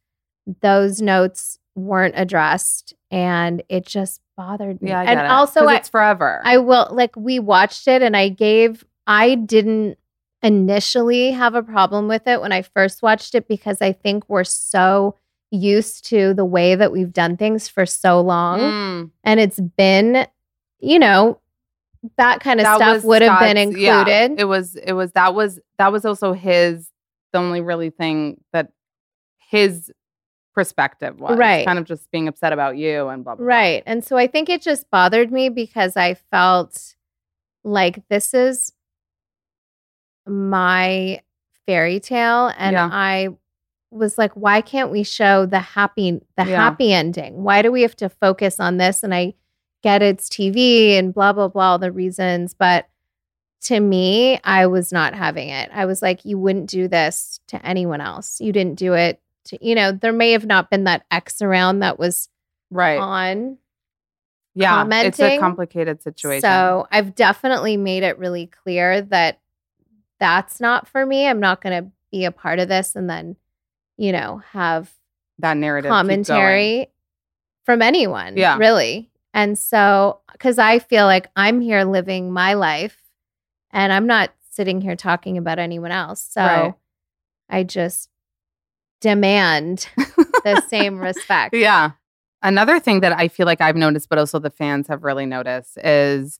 [0.60, 4.90] Those notes weren't addressed and it just bothered me.
[4.90, 5.26] yeah, and it.
[5.26, 6.40] also I, it's forever.
[6.44, 9.98] I will like we watched it and I gave I didn't
[10.42, 14.44] initially have a problem with it when I first watched it because I think we're
[14.44, 15.16] so
[15.50, 20.26] used to the way that we've done things for so long Mm, and it's been,
[20.80, 21.38] you know,
[22.16, 24.40] that kind of that stuff would have been Scott's- yeah, included.
[24.40, 24.74] it was.
[24.76, 25.12] It was.
[25.12, 25.60] That was.
[25.78, 26.88] That was also his.
[27.32, 28.72] The only really thing that
[29.50, 29.92] his
[30.54, 31.64] perspective was Right.
[31.64, 33.44] kind of just being upset about you and blah blah.
[33.44, 33.54] blah.
[33.54, 33.82] Right.
[33.86, 36.94] And so I think it just bothered me because I felt
[37.64, 38.72] like this is
[40.26, 41.20] my
[41.66, 42.88] fairy tale and Yeah.
[42.90, 43.28] I
[43.90, 46.56] was like why can't we show the happy the Yeah.
[46.56, 47.42] happy ending?
[47.44, 49.34] Why do we have to focus on this and I
[49.82, 52.88] get it's TV and blah blah blah all the reasons but
[53.62, 55.70] to me I was not having it.
[55.72, 58.40] I was like you wouldn't do this to anyone else.
[58.40, 61.80] You didn't do it to you know there may have not been that X around
[61.80, 62.28] that was
[62.70, 62.98] Right.
[62.98, 63.58] on
[64.54, 64.86] yeah.
[64.90, 66.42] It's a complicated situation.
[66.42, 69.40] So I've definitely made it really clear that
[70.22, 71.26] that's not for me.
[71.26, 73.34] I'm not going to be a part of this and then,
[73.96, 74.88] you know, have
[75.40, 76.86] that narrative commentary
[77.66, 78.36] from anyone.
[78.36, 78.56] Yeah.
[78.56, 79.10] Really.
[79.34, 82.96] And so, because I feel like I'm here living my life
[83.72, 86.24] and I'm not sitting here talking about anyone else.
[86.30, 86.74] So Right.
[87.50, 88.08] I just
[89.00, 91.52] demand the same respect.
[91.52, 91.92] Yeah.
[92.42, 95.78] Another thing that I feel like I've noticed, but also the fans have really noticed,
[95.82, 96.38] is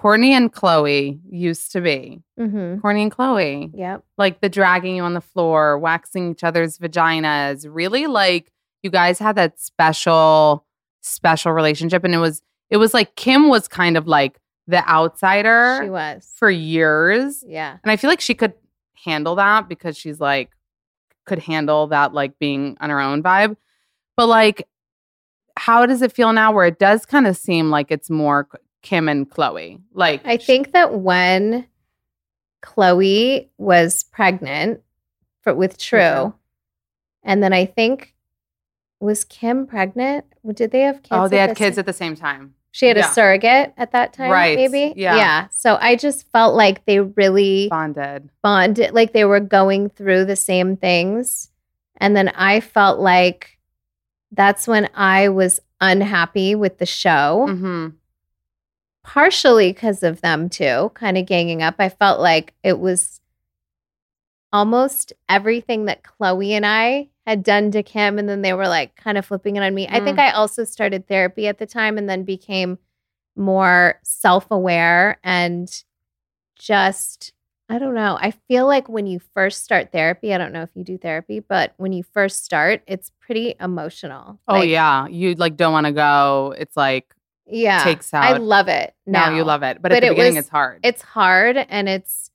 [0.00, 4.02] Kourtney and Khloé used to be hmm Kourtney and Khloé, Yep.
[4.18, 7.66] like the dragging you on the floor, waxing each other's vaginas.
[7.68, 8.50] Really, like
[8.82, 10.64] you guys had that special,
[11.02, 15.80] special relationship, and it was it was like Kim was kind of like the outsider
[15.82, 16.32] She was.
[16.36, 17.76] for years, Yeah.
[17.82, 18.54] and I feel like she could
[19.04, 20.50] handle that because she's like
[21.26, 23.56] could handle that like being on her own vibe.
[24.16, 24.66] But like
[25.56, 28.48] how does it feel now where it does kind of seem like it's more
[28.82, 29.80] Kim and Khloé?
[29.92, 31.66] Like I think that when
[32.62, 34.80] Khloé was pregnant
[35.42, 36.34] for, with True,
[37.22, 38.14] and then I think
[39.00, 40.24] was Kim pregnant?
[40.54, 41.08] Did they have kids?
[41.12, 42.54] Oh, they had the kids same- at the same time.
[42.70, 43.10] she had yeah.
[43.10, 45.16] a surrogate at that time, Right, Maybe, yeah.
[45.16, 45.48] yeah.
[45.50, 48.28] So I just felt like they really Bonded.
[48.42, 51.50] bonded, like they were going through the same things,
[51.96, 53.58] and then I felt like
[54.32, 57.88] that's when I was unhappy with the show hmm
[59.12, 61.74] partially because of them too, kind of ganging up.
[61.80, 63.20] I felt like it was
[64.52, 68.94] almost everything that Khloé and I had done to Kim, and then they were like
[68.94, 69.88] kind of flipping it on me.
[69.88, 70.22] I think mm.
[70.22, 72.78] I also started therapy at the time and then became
[73.34, 75.68] more self aware and
[76.56, 77.32] just.
[77.68, 78.18] I don't know.
[78.20, 81.38] I feel like when you first start therapy, I don't know if you do therapy,
[81.38, 84.40] but when you first start, it's pretty emotional.
[84.48, 86.52] Oh Like, yeah, you like don't want to go.
[86.58, 87.14] It's like
[87.50, 87.82] Yeah.
[87.84, 88.94] takes I love it.
[89.06, 90.80] now now you love it, but, But at the it beginning was- it's hard.
[90.82, 92.30] it's hard and it's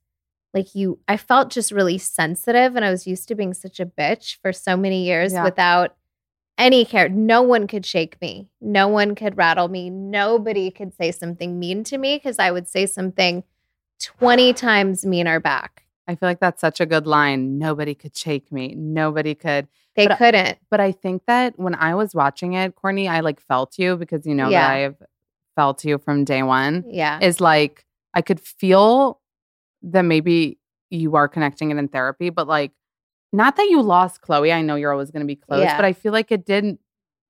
[0.53, 3.85] like you I felt just really sensitive and I was used to being such a
[3.85, 5.43] bitch for so many years Yeah.
[5.43, 5.95] without
[6.57, 7.09] any care.
[7.09, 8.47] No one could shake me.
[8.61, 9.89] No one could rattle me.
[9.89, 13.43] Nobody could say something mean to me because I would say something
[14.01, 15.84] 20 times meaner back.
[16.07, 17.57] I feel like that's such a good line.
[17.57, 18.75] Nobody could shake me.
[18.75, 19.67] Nobody could.
[19.95, 20.57] They But couldn't.
[20.69, 24.25] But I think that when I was watching it, Kourtney, I like felt you because
[24.25, 24.67] you know Yeah.
[24.67, 24.95] that I've
[25.55, 26.83] felt you from day one.
[26.87, 27.19] Yeah.
[27.21, 29.19] Is like I could feel
[29.83, 32.71] that maybe you are connecting it in therapy, but like
[33.33, 34.53] not that you lost Khloé.
[34.53, 35.75] I know you're always going to be close, Yeah.
[35.75, 36.79] but I feel like it didn't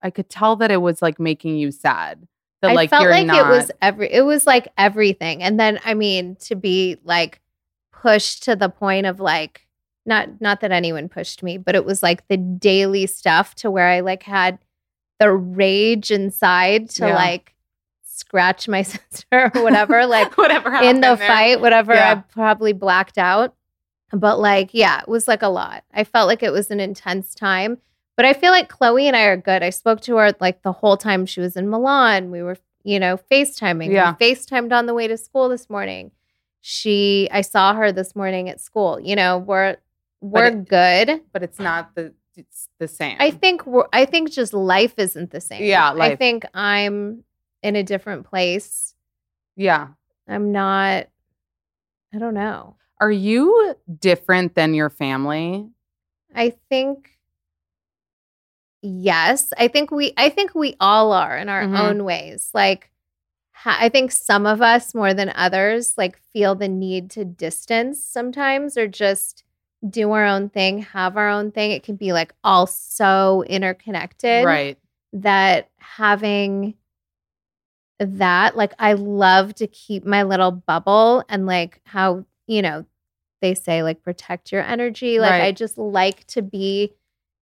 [0.02, 2.28] I could tell that it was like making you sad.
[2.62, 5.42] That I like felt like not it was every it was like everything.
[5.44, 7.42] And then I mean to be like
[8.02, 9.62] pushed to the point of like
[10.06, 13.88] not not that anyone pushed me, but it was like the daily stuff to where
[13.88, 14.60] I like had
[15.20, 17.16] the rage inside to Yeah.
[17.16, 17.56] like
[18.04, 21.28] scratch my sister or whatever, like whatever in the there.
[21.28, 22.12] fight, whatever Yeah.
[22.12, 23.56] I probably blacked out.
[24.12, 25.84] But like, yeah, it was like a lot.
[25.94, 27.80] I felt like it was an intense time.
[28.16, 29.62] But I feel like Khloé and I are good.
[29.64, 32.32] I spoke to her like the whole time she was in Milan.
[32.32, 33.92] We were, you know, FaceTiming.
[33.92, 34.16] Yeah.
[34.18, 36.12] We FaceTimed on the way to school this morning.
[36.68, 39.00] She I saw her this morning at school.
[39.00, 39.78] You know, we're
[40.20, 41.22] we're it- good.
[41.32, 43.18] but it's not the it's the same.
[43.20, 45.64] I think we're I think just life isn't the same.
[45.64, 47.24] Yeah, I think I'm
[47.62, 48.96] in a different place.
[49.56, 49.90] yeah.
[50.28, 51.08] I'm not
[52.12, 52.78] I don't know.
[53.00, 55.70] Are you different than your family?
[56.34, 57.12] I think
[58.82, 59.54] yes.
[59.58, 61.80] I think we I think we all are in our Mhm.
[61.80, 62.50] own ways.
[62.56, 62.90] Like
[63.64, 68.78] I think some of us more than others like feel the need to distance sometimes
[68.78, 69.44] or just
[69.88, 71.72] do our own thing, have our own thing.
[71.72, 74.78] It can be like all so interconnected Right.
[75.14, 76.76] that having
[78.00, 82.86] that like I love to keep my little bubble and like how, you know,
[83.42, 85.20] they say like protect your energy.
[85.20, 85.44] Like Right.
[85.44, 86.94] I just like to be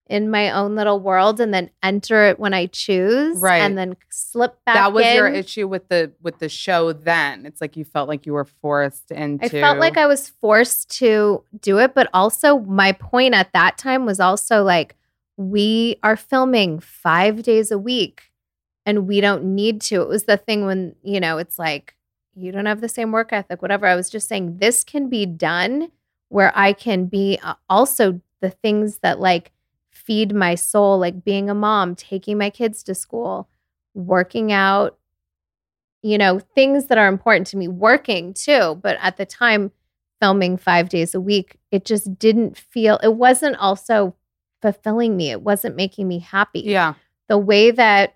[0.07, 3.59] in my own little world and then enter it when I choose Right.
[3.61, 7.45] and then slip back that was your issue with the with the show then.
[7.45, 10.89] It's like you felt like you were forced into I felt like I was forced
[10.99, 14.95] to do it, but also my point at that time was also like
[15.37, 18.29] we are filming 5 days a week
[18.85, 20.01] and we don't need to.
[20.01, 21.95] It was the thing when, you know, it's like
[22.35, 23.87] you don't have the same work ethic, whatever.
[23.87, 25.91] I was just saying this can be done
[26.27, 29.52] where I can be uh, also the things that like
[30.03, 33.49] feed my soul, like being a mom, taking my kids to school,
[33.93, 34.97] working out,
[36.01, 38.79] you know, things that are important to me, working too.
[38.81, 39.71] But at the time,
[40.19, 44.15] filming five days a week, it just didn't feel, it wasn't also
[44.61, 45.31] fulfilling me.
[45.31, 46.61] It wasn't making me happy.
[46.61, 46.93] Yeah.
[47.27, 48.15] The way that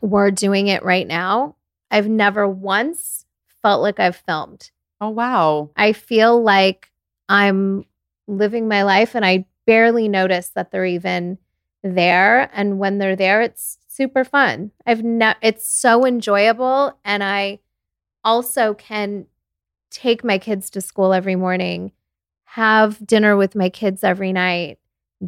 [0.00, 1.56] we're doing it right now,
[1.90, 3.24] I've never once
[3.62, 4.70] felt like I've filmed.
[5.00, 5.70] Oh wow.
[5.76, 6.90] I feel like
[7.28, 7.84] I'm
[8.26, 11.36] living my life and I barely notice that they're even
[11.82, 12.48] there.
[12.54, 14.70] And when they're there, it's super fun.
[14.86, 16.98] I've no, it's so enjoyable.
[17.04, 17.58] And I
[18.24, 19.26] also can
[19.90, 21.92] take my kids to school every morning,
[22.44, 24.78] have dinner with my kids every night,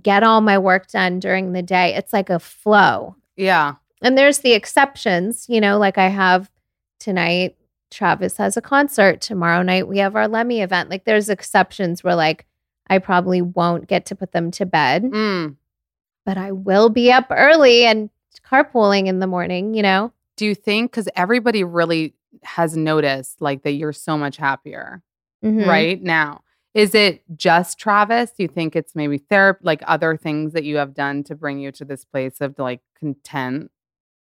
[0.03, 1.95] get all my work done during the day.
[1.95, 3.17] It's like a flow.
[3.37, 3.75] Yeah.
[4.01, 6.51] And there's the exceptions, you know, like I have
[6.99, 7.57] tonight,
[7.91, 9.21] Travis has a concert.
[9.21, 10.89] Tomorrow night, we have our Lemme event.
[10.89, 12.47] Like there's exceptions where, like,
[12.91, 15.57] I probably won't get to put them to bed, Mm.
[16.27, 18.11] but I will be up early and
[18.45, 20.13] carpooling in the morning, you know?
[20.37, 25.03] Do you think because everybody really has noticed like that you're so much happier
[25.45, 25.67] Mhm.
[25.67, 26.43] right now?
[26.75, 28.31] Is it just Travis?
[28.33, 31.59] Do you think it's maybe therapy, like other things that you have done to bring
[31.59, 33.71] you to this place of like content?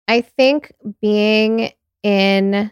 [0.07, 1.71] I think being
[2.03, 2.71] in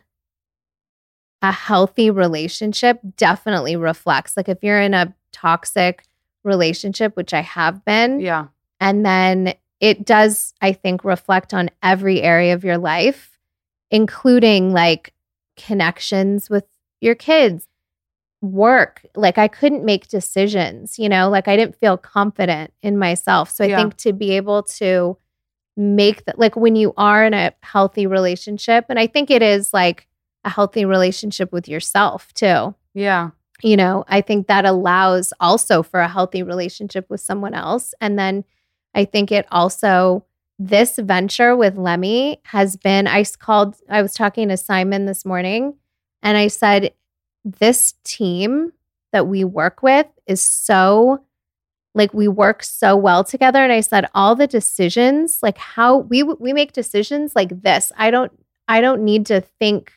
[1.42, 4.36] a healthy relationship definitely reflects.
[4.36, 6.04] Like if you're in a toxic
[6.44, 8.48] relationship, which I have been, Yeah.
[8.80, 13.38] And then it does, I think, reflect on every area of your life,
[13.92, 15.14] including like
[15.56, 16.66] connections with
[17.02, 17.68] your kids,
[18.42, 19.06] work.
[19.16, 23.50] Like I couldn't make decisions, you know, like I didn't feel confident in myself.
[23.50, 23.78] So I Yeah.
[23.78, 25.18] think to be able to
[25.76, 29.74] make that, like when you are in a healthy relationship, and I think it is
[29.74, 30.08] like
[30.44, 33.32] a healthy relationship with yourself too Yeah.
[33.64, 37.96] You know, I think that allows also for a healthy relationship with someone else.
[38.00, 38.44] And then
[38.94, 40.26] I think it also,
[40.60, 45.76] this venture with Lemme has been, I called, I was talking to Simon this morning
[46.22, 46.94] and I said,
[47.44, 48.74] this team
[49.12, 51.24] that we work with is so,
[51.96, 53.64] like, we work so well together.
[53.64, 57.92] And I said, all the decisions, like how we, we make decisions like this.
[57.98, 58.32] I don't,
[58.68, 59.94] I don't need to think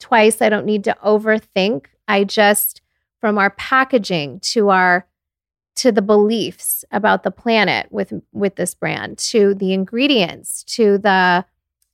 [0.00, 0.42] twice.
[0.42, 1.86] I don't need to overthink.
[2.08, 2.80] I just,
[3.24, 5.06] from our packaging to our
[5.74, 11.42] to the beliefs about the planet with with this brand to the ingredients to the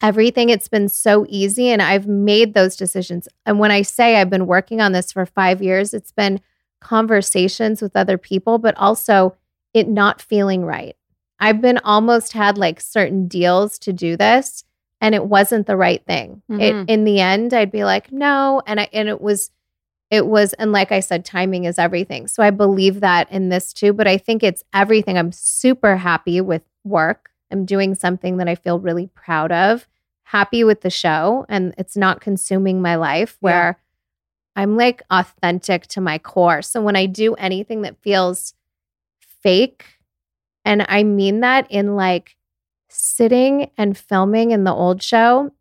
[0.02, 0.48] everything.
[0.48, 3.28] It's been so easy and I've made those decisions.
[3.46, 6.40] And when I say I've been working on this for 5 years it's been
[6.80, 9.36] conversations with other people but also
[9.72, 10.96] it not feeling right.
[11.38, 14.64] I've been almost had like certain deals to do this
[15.00, 16.42] and it wasn't the right thing.
[16.50, 16.60] Mhm.
[16.60, 19.52] it in the end I'd be like no and I and it was
[20.10, 22.26] it was and like i said timing is everything.
[22.26, 25.16] So i believe that in this too but i think it's everything.
[25.16, 27.30] I'm super happy with work.
[27.50, 29.86] I'm doing something that I feel really proud of,
[30.22, 33.80] happy with the show, and it's not consuming my life where
[34.56, 36.62] I'm like authentic to my core.
[36.62, 38.54] So when I do anything that feels
[39.20, 39.84] fake,
[40.64, 42.36] and I mean that in like
[42.88, 45.52] sitting and filming in the old show,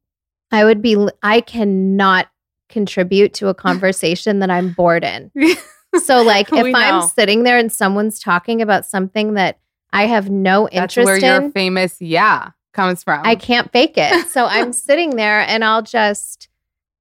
[0.52, 2.28] I would be, I cannot
[2.70, 5.32] contribute to a conversation that I'm bored in.
[6.04, 9.60] So, like, if I'm sitting there and someone's talking about something that
[9.92, 13.26] I have no interest That's where in, your famous yeah comes from.
[13.26, 14.28] I can't fake it.
[14.30, 16.48] So I'm sitting there and I'll just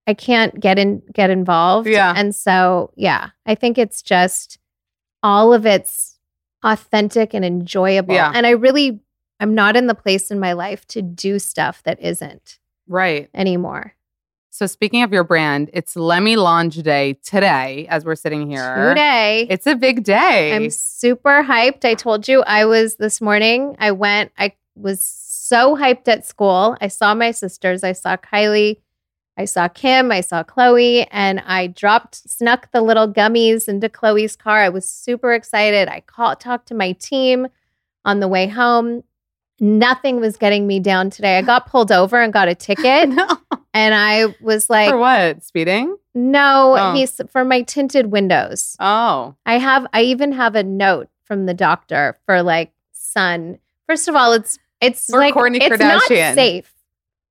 [0.06, 1.88] I can't get in get involved.
[1.88, 2.14] Yeah.
[2.16, 4.58] And so yeah, I think it's just
[5.22, 6.18] all of it's
[6.64, 8.14] authentic and enjoyable.
[8.14, 8.32] Yeah.
[8.34, 9.00] And I really
[9.38, 12.58] I'm not in the place in my life to do stuff that isn't
[12.88, 13.28] right.
[13.34, 13.94] anymore.
[14.50, 18.88] So speaking of your brand, it's Lemme Launch Day today as we're sitting here.
[18.88, 19.46] Today.
[19.50, 20.54] It's a big day.
[20.54, 21.84] I'm super hyped.
[21.84, 23.76] I told you I was this morning.
[23.78, 26.76] I went, I was so hyped at school.
[26.80, 27.84] I saw my sisters.
[27.84, 28.80] I saw Kylie.
[29.36, 30.10] I saw Kim.
[30.10, 31.06] I saw Khloé.
[31.10, 34.58] And I dropped, snuck the little gummies into Khloé's car.
[34.58, 35.88] I was super excited.
[35.88, 37.46] I called, talked to my team
[38.04, 39.04] on the way home.
[39.60, 41.38] Nothing was getting me down today.
[41.38, 43.10] I got pulled over and got a ticket.
[43.10, 43.28] no.
[43.78, 45.44] And I was like, For what?
[45.44, 45.96] Speeding?
[46.14, 46.92] no, Oh.
[46.94, 48.74] he's for my tinted windows.
[48.80, 49.36] Oh.
[49.46, 53.60] I have I even have a note from the doctor for like sun.
[53.86, 56.34] First of all, it's it's like Kourtney it's not Kardashian.
[56.34, 56.72] safe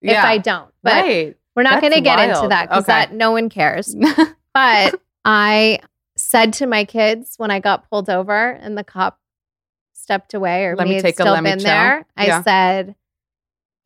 [0.01, 0.71] if I don't.
[0.83, 1.35] But right.
[1.55, 2.93] we're not going to get into that because Okay.
[2.93, 3.93] that no one cares.
[4.53, 5.79] But I
[6.15, 9.19] said to my kids when I got pulled over and the cop
[9.93, 12.95] stepped away or Let me take a still Lemme been there, I said,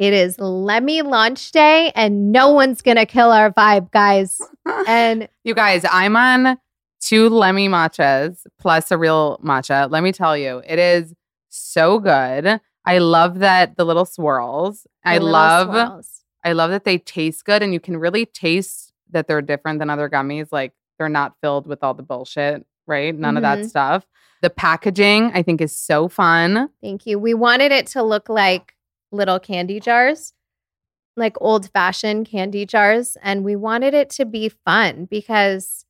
[0.01, 4.41] "It is Lemme launch day, and no one's gonna kill our vibe, guys."
[4.87, 6.57] And You guys, I'm on
[6.99, 9.89] two Lemme matchas plus a real matcha.
[9.89, 11.13] Let me tell you, it is
[11.49, 12.59] so good.
[12.85, 14.87] I love that the little swirls.
[15.05, 16.21] I little love swirls.
[16.43, 19.89] I love that they taste good and you can really taste that they're different than
[19.91, 20.47] other gummies.
[20.51, 23.13] Like they're not filled with all the bullshit, right?
[23.15, 23.69] None of that Mhm.
[23.69, 24.05] stuff.
[24.41, 26.69] The packaging I think is so fun.
[26.81, 27.19] Thank you.
[27.19, 28.73] We wanted it to look like
[29.11, 30.33] little candy jars,
[31.17, 33.17] like old fashioned candy jars.
[33.21, 35.85] And we wanted it to be fun because,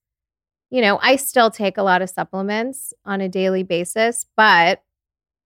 [0.69, 4.82] you know, I still take a lot of supplements on a daily basis, but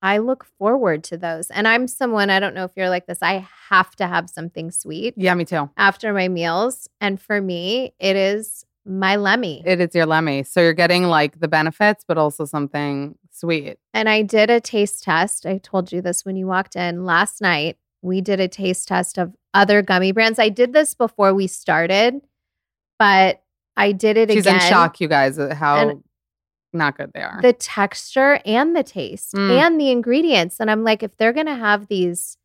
[0.01, 1.49] I look forward to those.
[1.49, 4.69] And I'm someone, I don't know if you're like this, I have to have something
[4.69, 5.69] sweet Yeah, me too.
[5.77, 6.87] after my meals.
[7.01, 9.61] And for me, it is my Lemme.
[9.65, 10.43] It is your Lemme.
[10.43, 13.77] So you're getting like the benefits, but also something sweet.
[13.93, 15.45] And I did a taste test.
[15.45, 17.77] I told you this when you walked in last night.
[18.01, 20.37] We did a taste test of other gummy brands.
[20.37, 22.21] I did this before we started,
[22.99, 23.41] but
[23.75, 24.55] I did it She's again.
[24.55, 26.03] in shock, you guys, at how And
[26.71, 27.39] not good they are.
[27.41, 29.49] The texture and the taste Mm.
[29.59, 30.59] and the ingredients.
[30.59, 32.37] And I'm like, if they're going to have these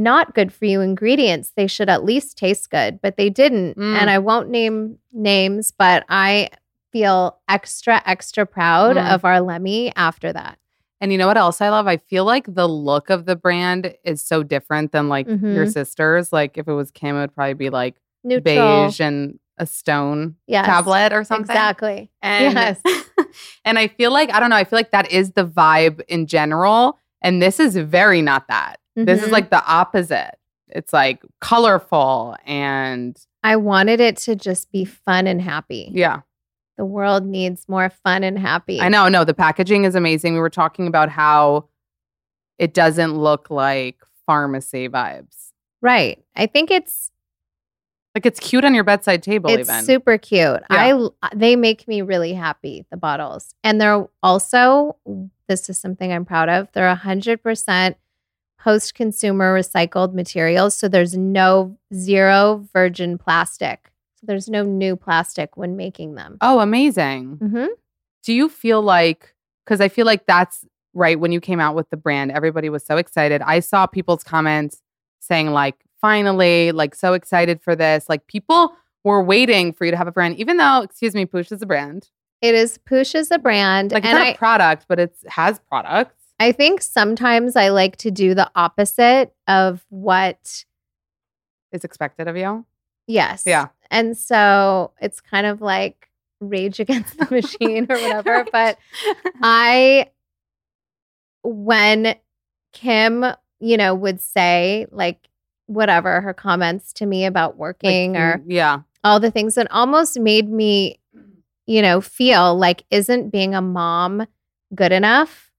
[0.00, 3.76] not good for you ingredients, they should at least taste good, but they didn't.
[3.76, 3.96] Mm.
[3.96, 6.48] And I won't name names, but I
[6.92, 9.14] feel extra, extra proud Mm.
[9.14, 10.58] of our Lemme after that.
[11.00, 11.86] And you know what else I love?
[11.86, 15.36] I feel like the look of the brand is so different than like your
[15.66, 15.72] Mhm.
[15.72, 16.32] sisters.
[16.32, 17.94] Like if it was Kim, it would probably be like
[18.24, 18.42] Neutral.
[18.88, 20.66] beige and a stone Yes.
[20.66, 21.44] tablet or something.
[21.54, 22.10] Exactly.
[22.22, 22.82] And, Yes.
[23.64, 26.26] and I feel like, I don't know, I feel like that is the vibe in
[26.26, 26.98] general.
[27.22, 28.79] And this is very not that.
[28.96, 29.32] This is Mhm.
[29.32, 30.34] like the opposite.
[30.68, 35.90] It's like colorful and I wanted it to just be fun and happy.
[35.92, 36.20] yeah.
[36.76, 38.80] The world needs more fun and happy.
[38.80, 40.32] I know, no, the packaging is amazing.
[40.34, 41.68] We were talking about how
[42.58, 45.50] it doesn't look like pharmacy vibes.
[45.82, 46.22] Right.
[46.36, 47.10] I think it's
[48.14, 49.84] Like it's cute on your bedside table, it's even.
[49.84, 50.62] super cute.
[50.70, 53.54] I they make me really happy, the bottles.
[53.62, 54.96] And they're also
[55.48, 56.68] this is something I'm proud of.
[56.72, 56.94] They're
[58.60, 63.90] 100% post-consumer recycled materials, so there's no zero virgin plastic.
[64.16, 66.36] So there's no new plastic when making them.
[66.40, 67.38] oh, amazing.
[67.38, 67.68] Mhm.
[68.22, 69.34] Do you feel like,
[69.64, 72.84] because I feel like that's right when you came out with the brand, everybody was
[72.84, 73.40] so excited.
[73.42, 74.82] I saw people's comments
[75.20, 78.08] saying, like, finally, like, so excited for this.
[78.08, 81.50] Like, people were waiting for you to have a brand, even though, excuse me, Poosh
[81.52, 82.10] is a brand.
[82.42, 85.14] It is Poosh is a brand Like, it's and not I a product, but it
[85.28, 86.14] has products.
[86.40, 90.64] I think sometimes I like to do the opposite of what
[91.70, 92.64] is expected of you.
[93.06, 93.42] yes.
[93.46, 93.68] Yeah.
[93.90, 96.08] And so it's kind of like
[96.40, 98.46] rage against the machine or whatever.
[98.52, 98.78] But
[99.42, 100.10] I,
[101.42, 102.14] when
[102.72, 103.24] Kim,
[103.60, 105.28] you know, would say like
[105.66, 108.80] whatever her comments to me about Like, working or mm, yeah.
[109.04, 110.98] all the things that almost made me,
[111.66, 114.26] you know, feel like isn't being a mom
[114.74, 115.49] good enough?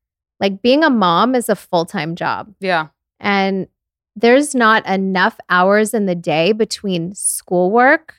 [0.42, 2.54] Like being a mom is a full time job.
[2.60, 2.88] Yeah.
[3.20, 3.68] And
[4.16, 8.16] there's not enough hours in the day between schoolwork,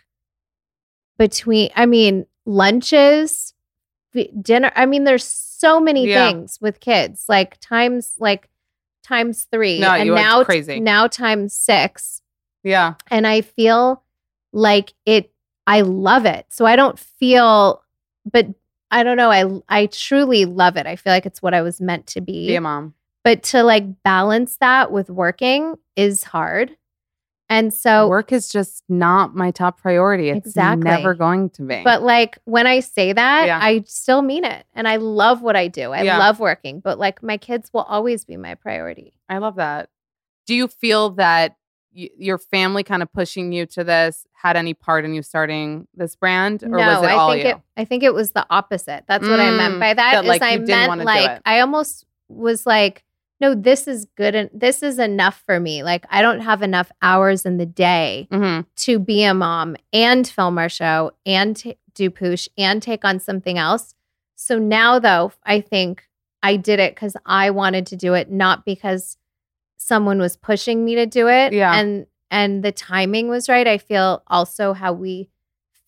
[1.19, 3.53] between, I mean, lunches,
[4.41, 4.71] dinner.
[4.75, 6.29] I mean, there's so many Yeah.
[6.29, 8.49] things with kids, like times, like
[9.03, 9.81] times three.
[9.81, 10.81] No, and now, crazy.
[10.81, 12.23] now times six
[12.63, 12.95] Yeah.
[13.11, 14.03] and I feel
[14.53, 15.31] like it
[15.67, 16.47] I love it.
[16.51, 17.83] So I don't feel
[18.31, 18.47] but
[18.93, 20.87] I don't know, I I truly love it.
[20.87, 22.47] I feel like it's what I was meant to be.
[22.47, 22.95] Be a mom.
[23.25, 26.77] But to like balance that with working is hard.
[27.49, 30.31] And so Work is just not my top priority.
[30.31, 30.85] It's Exactly.
[30.85, 31.83] never going to be.
[31.85, 33.59] but like when I say that, Yeah.
[33.61, 34.65] I still mean it.
[34.75, 35.93] And I love what I do.
[35.93, 36.19] I Yeah.
[36.19, 39.13] love working, but like my kids will always be my priority.
[39.29, 39.91] I love that.
[40.47, 41.57] Do you feel that
[41.97, 45.87] y- your family kind of pushing you to this had any part in you starting
[45.95, 47.51] this brand, or no, was it I all think you?
[47.51, 47.57] it.
[47.77, 49.05] I think it was the opposite.
[49.07, 50.13] That's what I meant Mm, by that.
[50.13, 51.41] that, Is like, I meant like.
[51.45, 53.05] I almost was like,
[53.41, 55.83] no, this is good and this is enough for me.
[55.83, 58.67] Like I don't have enough hours in the day Mhm.
[58.77, 63.19] to be a mom and film our show and t- do Poosh and take on
[63.19, 63.95] something else.
[64.37, 66.05] So now though, I think
[66.43, 69.17] I did it because I wanted to do it, not because
[69.83, 71.53] someone was pushing me to do it.
[71.53, 71.75] Yeah.
[71.75, 73.67] And and the timing was right.
[73.67, 75.29] I feel also how we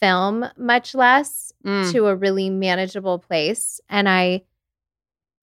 [0.00, 1.90] film much less Mm.
[1.92, 3.80] to a really manageable place.
[3.88, 4.42] And I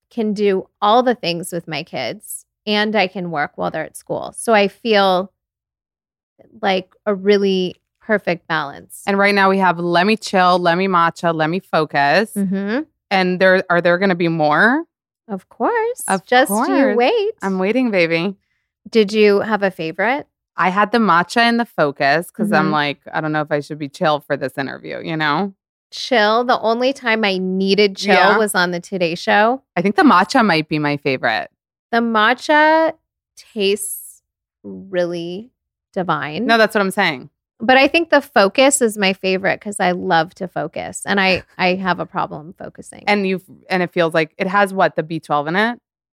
[0.08, 3.96] can do all the things with my kids and I can work while they're at
[3.96, 4.32] school.
[4.36, 5.32] So I feel
[6.60, 9.02] like a really perfect balance.
[9.06, 12.34] And right now we have Lemme Chill, Lemme Matcha, Lemme Focus.
[12.34, 12.86] Mhm.
[13.10, 14.84] And there are there going to be more?
[15.28, 16.02] Of course.
[16.08, 17.32] Of Just you wait.
[17.42, 18.36] I'm waiting, baby.
[18.88, 20.26] Did you have a favorite?
[20.56, 22.72] I had the matcha and the focus because I'm Mhm.
[22.72, 25.54] like, I don't know if I should be chill for this interview, you know?
[25.90, 26.44] Chill.
[26.44, 28.38] The only time I needed chill Yeah.
[28.38, 29.62] was on the Today Show.
[29.76, 31.50] I think the matcha might be my favorite.
[31.90, 32.92] The matcha
[33.36, 34.22] tastes
[34.62, 35.50] really
[35.92, 36.46] divine.
[36.46, 37.30] No, that's what I'm saying.
[37.64, 41.44] but I think the focus is my favorite because I love to focus and I
[41.58, 43.04] I have a problem focusing.
[43.06, 45.78] And you and it feels like it has what the B12 in it.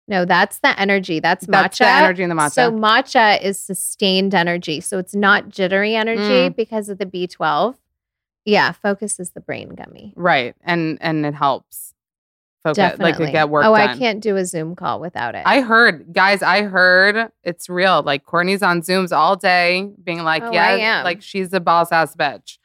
[0.08, 1.20] No, that's the energy.
[1.20, 1.50] That's matcha.
[1.50, 2.50] That's the energy in the matcha.
[2.52, 4.80] So matcha is sustained energy.
[4.80, 6.56] So it's not jittery energy Mm.
[6.56, 7.76] because of the B12.
[8.44, 10.12] Yeah, focus is the brain gummy.
[10.16, 10.54] Right.
[10.64, 11.94] And and it helps
[12.64, 13.04] focus Definitely.
[13.12, 13.88] like to get work oh, done.
[13.90, 15.42] I can't do a Zoom call without it.
[15.46, 18.02] I heard, guys, I heard it's real.
[18.02, 21.04] Like Kourtney's on Zooms all day being like, Oh, yeah, I am.
[21.04, 22.58] like she's a boss ass bitch.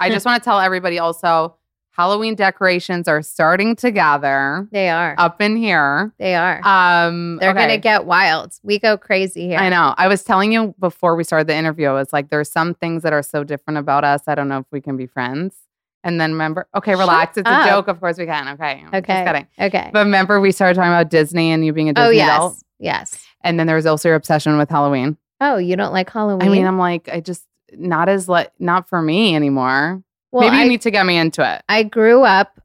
[0.00, 1.54] I just want to tell everybody also
[1.92, 5.14] Halloween decorations are starting to gather they are.
[5.18, 6.12] up in here.
[6.18, 6.60] they are.
[6.64, 7.60] Um They're okay.
[7.60, 8.52] gonna get wild.
[8.62, 9.58] We go crazy here.
[9.58, 9.94] I know.
[9.98, 13.02] I was telling you before we started the interview, I was like, there's some things
[13.02, 14.22] that are so different about us.
[14.26, 15.54] I don't know if we can be friends.
[16.02, 17.36] And then remember, okay, Shut relax.
[17.36, 17.66] It's up.
[17.66, 17.88] a joke.
[17.88, 18.48] Of course we can.
[18.54, 18.84] Okay.
[18.86, 19.00] Okay.
[19.00, 19.46] Just kidding.
[19.58, 19.90] Okay.
[19.92, 22.36] But remember, we started talking about Disney and you being a Disney oh yes.
[22.36, 22.56] adult.
[22.78, 23.22] Yes.
[23.42, 25.18] And then there was also your obsession with Halloween.
[25.40, 26.48] Oh, you don't like Halloween?
[26.48, 30.02] I mean, I'm like, I just not as like not for me anymore.
[30.32, 31.62] Well, Maybe you I, need to get me into it.
[31.68, 32.60] I grew up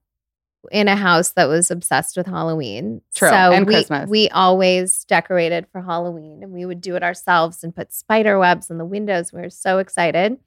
[0.71, 3.01] in a house that was obsessed with Halloween.
[3.13, 4.09] True, So and we, Christmas.
[4.09, 8.69] we always decorated for Halloween and we would do it ourselves and put spider webs
[8.69, 9.31] in the windows.
[9.31, 10.37] We were so excited.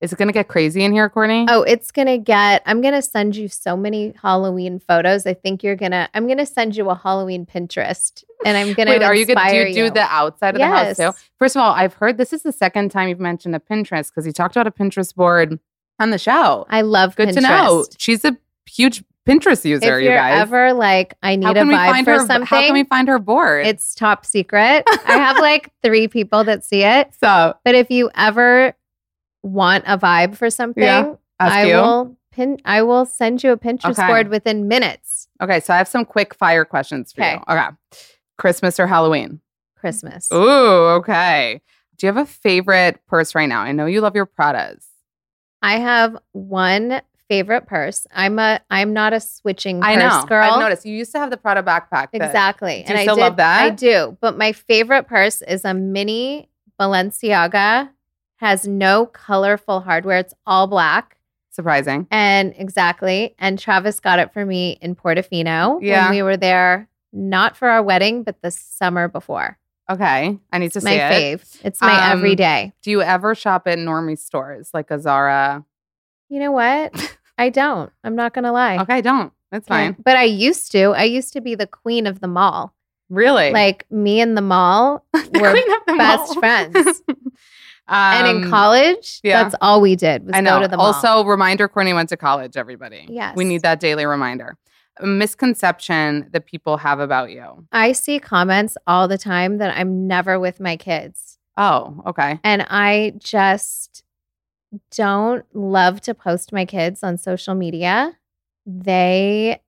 [0.00, 1.46] Is it gonna get crazy in here, Kourtney?
[1.48, 5.24] Oh, it's gonna get I'm gonna send you so many Halloween photos.
[5.24, 9.02] I think you're gonna I'm gonna send you a Halloween Pinterest and I'm gonna Wait,
[9.02, 11.12] are you gonna do do the outside of the house too?
[11.38, 14.26] First of all, I've heard this is the second time you've mentioned a Pinterest because
[14.26, 15.58] you talked about a Pinterest board
[15.98, 16.66] on the show.
[16.68, 17.34] I love Good Pinterest.
[17.34, 17.86] to know.
[17.98, 18.36] She's a
[18.66, 20.42] huge Pinterest user, If you guys.
[20.42, 22.18] ever like, I need a vibe find for her?
[22.26, 23.66] something, How can we find her board?
[23.66, 24.84] it's top secret.
[25.06, 27.10] I have like three people that see it.
[27.22, 28.74] so But if you ever
[29.42, 31.74] want a vibe for something, Yeah, I you.
[31.74, 34.06] will pin I will send you a Pinterest Okay.
[34.06, 35.28] board within minutes.
[35.42, 37.32] Okay, so I have some quick fire questions for Okay.
[37.34, 37.40] you.
[37.48, 37.68] Okay.
[38.36, 39.40] Christmas or Halloween?
[39.78, 40.28] Christmas.
[40.32, 41.62] Ooh, okay.
[41.96, 43.60] Do you have a favorite purse right now?
[43.60, 44.84] I know you love your Pradas.
[45.64, 48.06] I have one favorite purse.
[48.14, 50.24] I'm a I'm not a switching purse I know.
[50.26, 50.52] girl.
[50.52, 50.84] I've noticed.
[50.84, 52.08] You used to have the Prada backpack.
[52.12, 52.84] Exactly.
[52.86, 53.62] Do you and still I did, love that?
[53.64, 54.16] I do.
[54.20, 56.48] But my favorite purse is a mini
[56.78, 57.90] Balenciaga.
[58.36, 60.18] Has no colorful hardware.
[60.18, 61.16] It's all black.
[61.50, 62.06] Surprising.
[62.10, 63.34] And exactly.
[63.38, 66.04] And Travis got it for me in Portofino Yeah.
[66.06, 69.56] when we were there, not for our wedding, but the summer before.
[69.90, 70.38] Okay.
[70.52, 71.40] I need to my see it.
[71.40, 71.60] fave.
[71.64, 72.72] It's my Um, everyday.
[72.82, 75.64] Do you ever shop at normie stores like a Zara?
[76.30, 77.16] You know what?
[77.38, 77.92] I don't.
[78.02, 78.78] I'm not gonna lie.
[78.78, 79.32] Okay, don't.
[79.50, 79.96] That's fine.
[80.02, 80.92] But I used to.
[80.96, 82.74] I used to be the queen of the mall.
[83.10, 83.50] Really?
[83.52, 86.34] Like me and the mall The were queen of the best mall.
[86.40, 87.02] friends.
[87.88, 89.42] and in Um, college, yeah.
[89.42, 90.56] that's all we did was I know.
[90.56, 90.86] go to the mall.
[90.86, 93.06] Also, reminder Kourtney went to college, everybody.
[93.10, 93.36] Yes.
[93.36, 94.56] We need that daily reminder.
[95.02, 97.66] Misconception that people have about you?
[97.72, 101.38] I see comments all the time that I'm never with my kids.
[101.56, 102.38] Oh, okay.
[102.44, 104.02] And I just
[104.96, 108.16] don't love to post my kids on social media.
[108.66, 109.60] They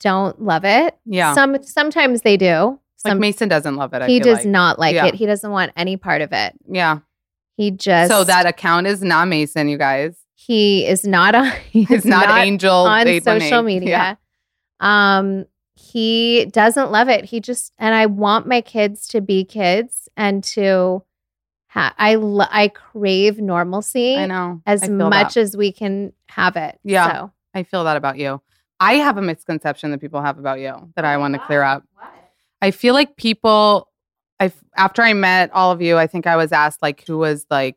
[0.00, 0.96] don't love it.
[1.06, 1.34] Yeah.
[1.34, 2.78] Some sometimes they do.
[3.04, 4.00] Like Mason doesn't love it.
[4.00, 4.46] I he does like.
[4.46, 5.06] not like Yeah.
[5.06, 5.14] it.
[5.14, 6.54] He doesn't want any part of it.
[6.66, 7.00] Yeah.
[7.56, 10.16] He just so that account is not Mason, you guys.
[10.34, 13.40] he is not on he It's is not, Angel on 818.
[13.50, 13.88] social media.
[13.90, 14.14] Yeah.
[14.84, 17.24] Um he doesn't love it.
[17.24, 21.02] He just and I want my kids to be kids and to
[21.68, 24.60] ha- I lo- I crave normalcy I know.
[24.66, 25.40] as I much that.
[25.40, 26.78] as we can have it.
[26.84, 27.12] Yeah.
[27.12, 27.32] So.
[27.54, 28.40] I feel that about you.
[28.80, 31.84] I have a misconception that people have about you that I want to clear up.
[32.62, 33.90] I feel like people
[34.40, 37.46] I after I met all of you, I think I was asked like who was
[37.50, 37.76] like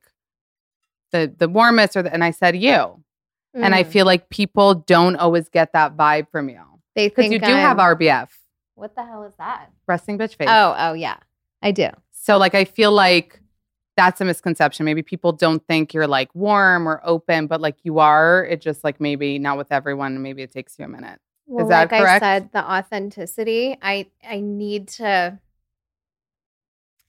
[1.12, 3.04] the the warmest or the, and I said you.
[3.54, 3.88] And I Mm.
[3.88, 6.62] feel like people don't always get that vibe from you.
[6.98, 8.30] They Because think you do have I'm- RBF,
[8.76, 9.72] What the hell is that?
[9.88, 10.48] resting bitch face.
[10.52, 11.18] Oh, oh yeah.
[11.62, 11.90] I do.
[12.12, 13.40] So like I feel like
[13.96, 14.84] that's a misconception.
[14.86, 18.44] Maybe people don't think you're like warm or open, but like you are.
[18.46, 20.22] It just like maybe not with everyone.
[20.22, 21.20] Maybe it takes you a minute.
[21.48, 22.24] Well, that like correct?
[22.24, 25.40] I said, the authenticity, I I need to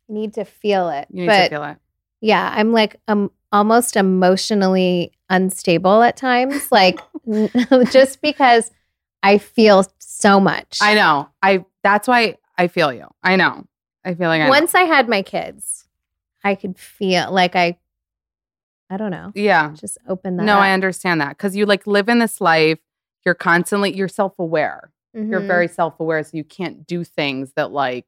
[0.08, 1.08] need to feel it.
[1.10, 1.76] You need but to feel it.
[2.20, 7.00] yeah, I'm like um almost emotionally unstable at times, like
[7.90, 8.70] just because
[9.22, 10.78] I feel so much.
[10.80, 11.28] I know.
[11.42, 13.06] I that's why I feel you.
[13.22, 13.64] I know.
[14.04, 14.50] I feel like I know.
[14.50, 15.86] Once I had my kids,
[16.44, 17.78] I could feel like I
[18.90, 19.32] I don't know.
[19.34, 19.72] Yeah.
[19.74, 20.62] Just open that No, up.
[20.62, 22.78] I understand that because you like live in this life.
[23.24, 24.90] You're constantly you're self aware.
[25.14, 25.46] You're mm-hmm.
[25.46, 28.06] very self aware, so you can't do things that like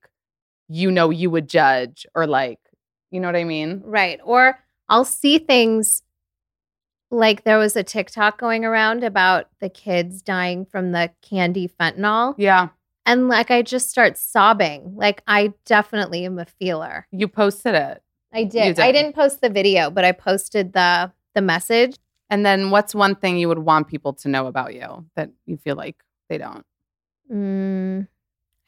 [0.68, 2.60] you know you would judge or like
[3.10, 3.82] you know what I mean.
[3.84, 4.20] Right.
[4.24, 4.58] Or
[4.88, 6.02] I'll see things
[7.10, 12.34] like there was a TikTok going around about the kids dying from the candy fentanyl.
[12.38, 12.68] Yeah.
[13.06, 14.94] And like I just start sobbing.
[14.94, 17.06] Like I definitely am a feeler.
[17.10, 18.02] You posted it.
[18.32, 18.76] I did.
[18.76, 18.80] did.
[18.80, 21.96] I didn't post the video, but I posted the the message.
[22.28, 25.56] And then what's one thing you would want people to know about you that you
[25.56, 25.96] feel like
[26.28, 26.64] they don't?
[27.30, 28.06] Mm,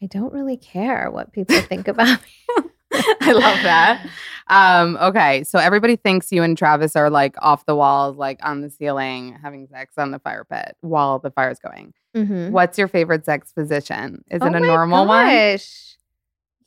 [0.03, 2.21] I don't really care what people think about
[2.59, 2.71] me.
[3.21, 4.07] I love that.
[4.49, 5.45] Um, okay.
[5.45, 9.39] So everybody thinks you and Travis are like off the walls, like on the ceiling,
[9.43, 11.95] having sex on the fire pit while the fire's going.
[12.17, 12.51] Mhm.
[12.51, 14.25] What's your favorite sex position?
[14.31, 15.27] Is Oh it a normal one?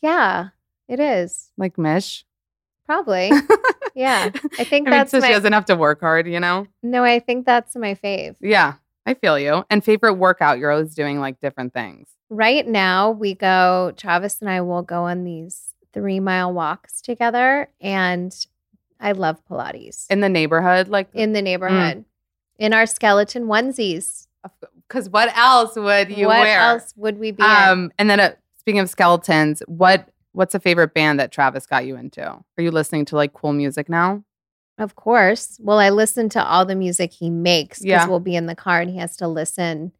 [0.01, 0.49] Yeah,
[0.87, 1.51] it is.
[1.57, 2.25] Like Mish?
[2.85, 3.31] Probably.
[3.95, 4.29] Yeah.
[4.59, 6.67] I think I mean, that's so my she doesn't have to work hard, you know?
[6.83, 8.35] No, I think that's my fave.
[8.41, 8.73] Yeah.
[9.05, 9.63] I feel you.
[9.69, 12.09] And favorite workout, you're always doing like different things.
[12.29, 17.69] Right now, we go, Travis and I will go on these three mile walks together.
[17.81, 18.35] And
[18.99, 22.05] I love Pilates In the neighborhood, like in the neighborhood,
[22.59, 24.27] in our skeleton onesies.
[24.87, 26.59] because what else would you what wear?
[26.59, 27.49] What else would we be in?
[27.49, 31.85] Um, and then uh, speaking of skeletons, what what's a favorite band that Travis got
[31.85, 32.21] you into?
[32.27, 34.23] Are you listening to like cool music now?
[34.77, 35.57] Of course.
[35.63, 38.07] Well, I listen to all the music he makes because Yeah.
[38.07, 39.93] we'll be in the car and he has to listen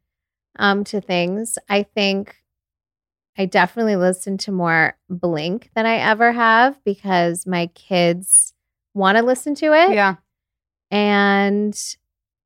[0.60, 1.58] um, to things.
[1.70, 2.36] I think
[3.38, 8.54] I definitely listen to more Blink than I ever have because my kids
[8.94, 9.94] want to listen to it.
[9.94, 10.16] Yeah.
[10.92, 11.78] And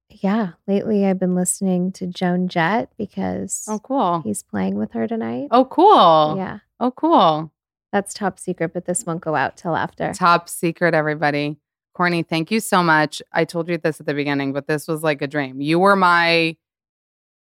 [0.10, 4.22] yeah, lately I've been listening to Joan Jett because Oh, cool.
[4.24, 5.50] he's playing with her tonight.
[5.52, 6.36] Oh, cool.
[6.38, 7.52] Yeah, Oh, cool.
[7.92, 10.12] that's top secret, but this won't go out till after.
[10.14, 11.58] Top secret, everybody.
[11.94, 13.22] Corny, thank you so much.
[13.34, 15.62] I told you this at the beginning, but this was like a dream.
[15.62, 16.56] You were my,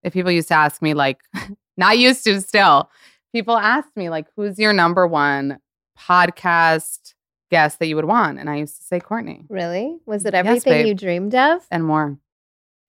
[0.03, 1.21] if people used to ask me, like,
[1.77, 2.89] not used to still,
[3.33, 5.59] people asked me, like, who's your number one
[5.97, 7.13] podcast
[7.51, 8.39] guest that you would want?
[8.39, 9.97] And I used to say Kourtney Really?
[10.05, 10.87] Was it everything babe.
[10.87, 11.61] you dreamed of?
[11.71, 12.17] and more.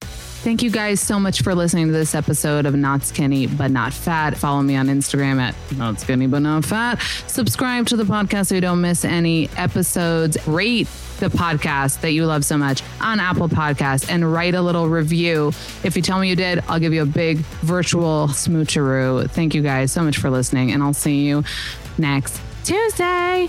[0.03, 3.93] Thank you guys so much for listening to this episode of Not Skinny But Not
[3.93, 4.39] Fat.
[4.39, 6.99] Follow me on Instagram at Not Skinny But Not Fat.
[7.27, 10.39] Subscribe to the podcast so you don't miss any episodes.
[10.49, 10.89] Rate
[11.21, 15.49] the podcast that you love so much on Apple Podcasts and write a little review.
[15.85, 19.31] If you tell me you did, I'll give you a big virtual smoocheroo.
[19.31, 21.45] Thank you guys so much for listening, and I'll see you
[21.99, 23.49] next Tuesday.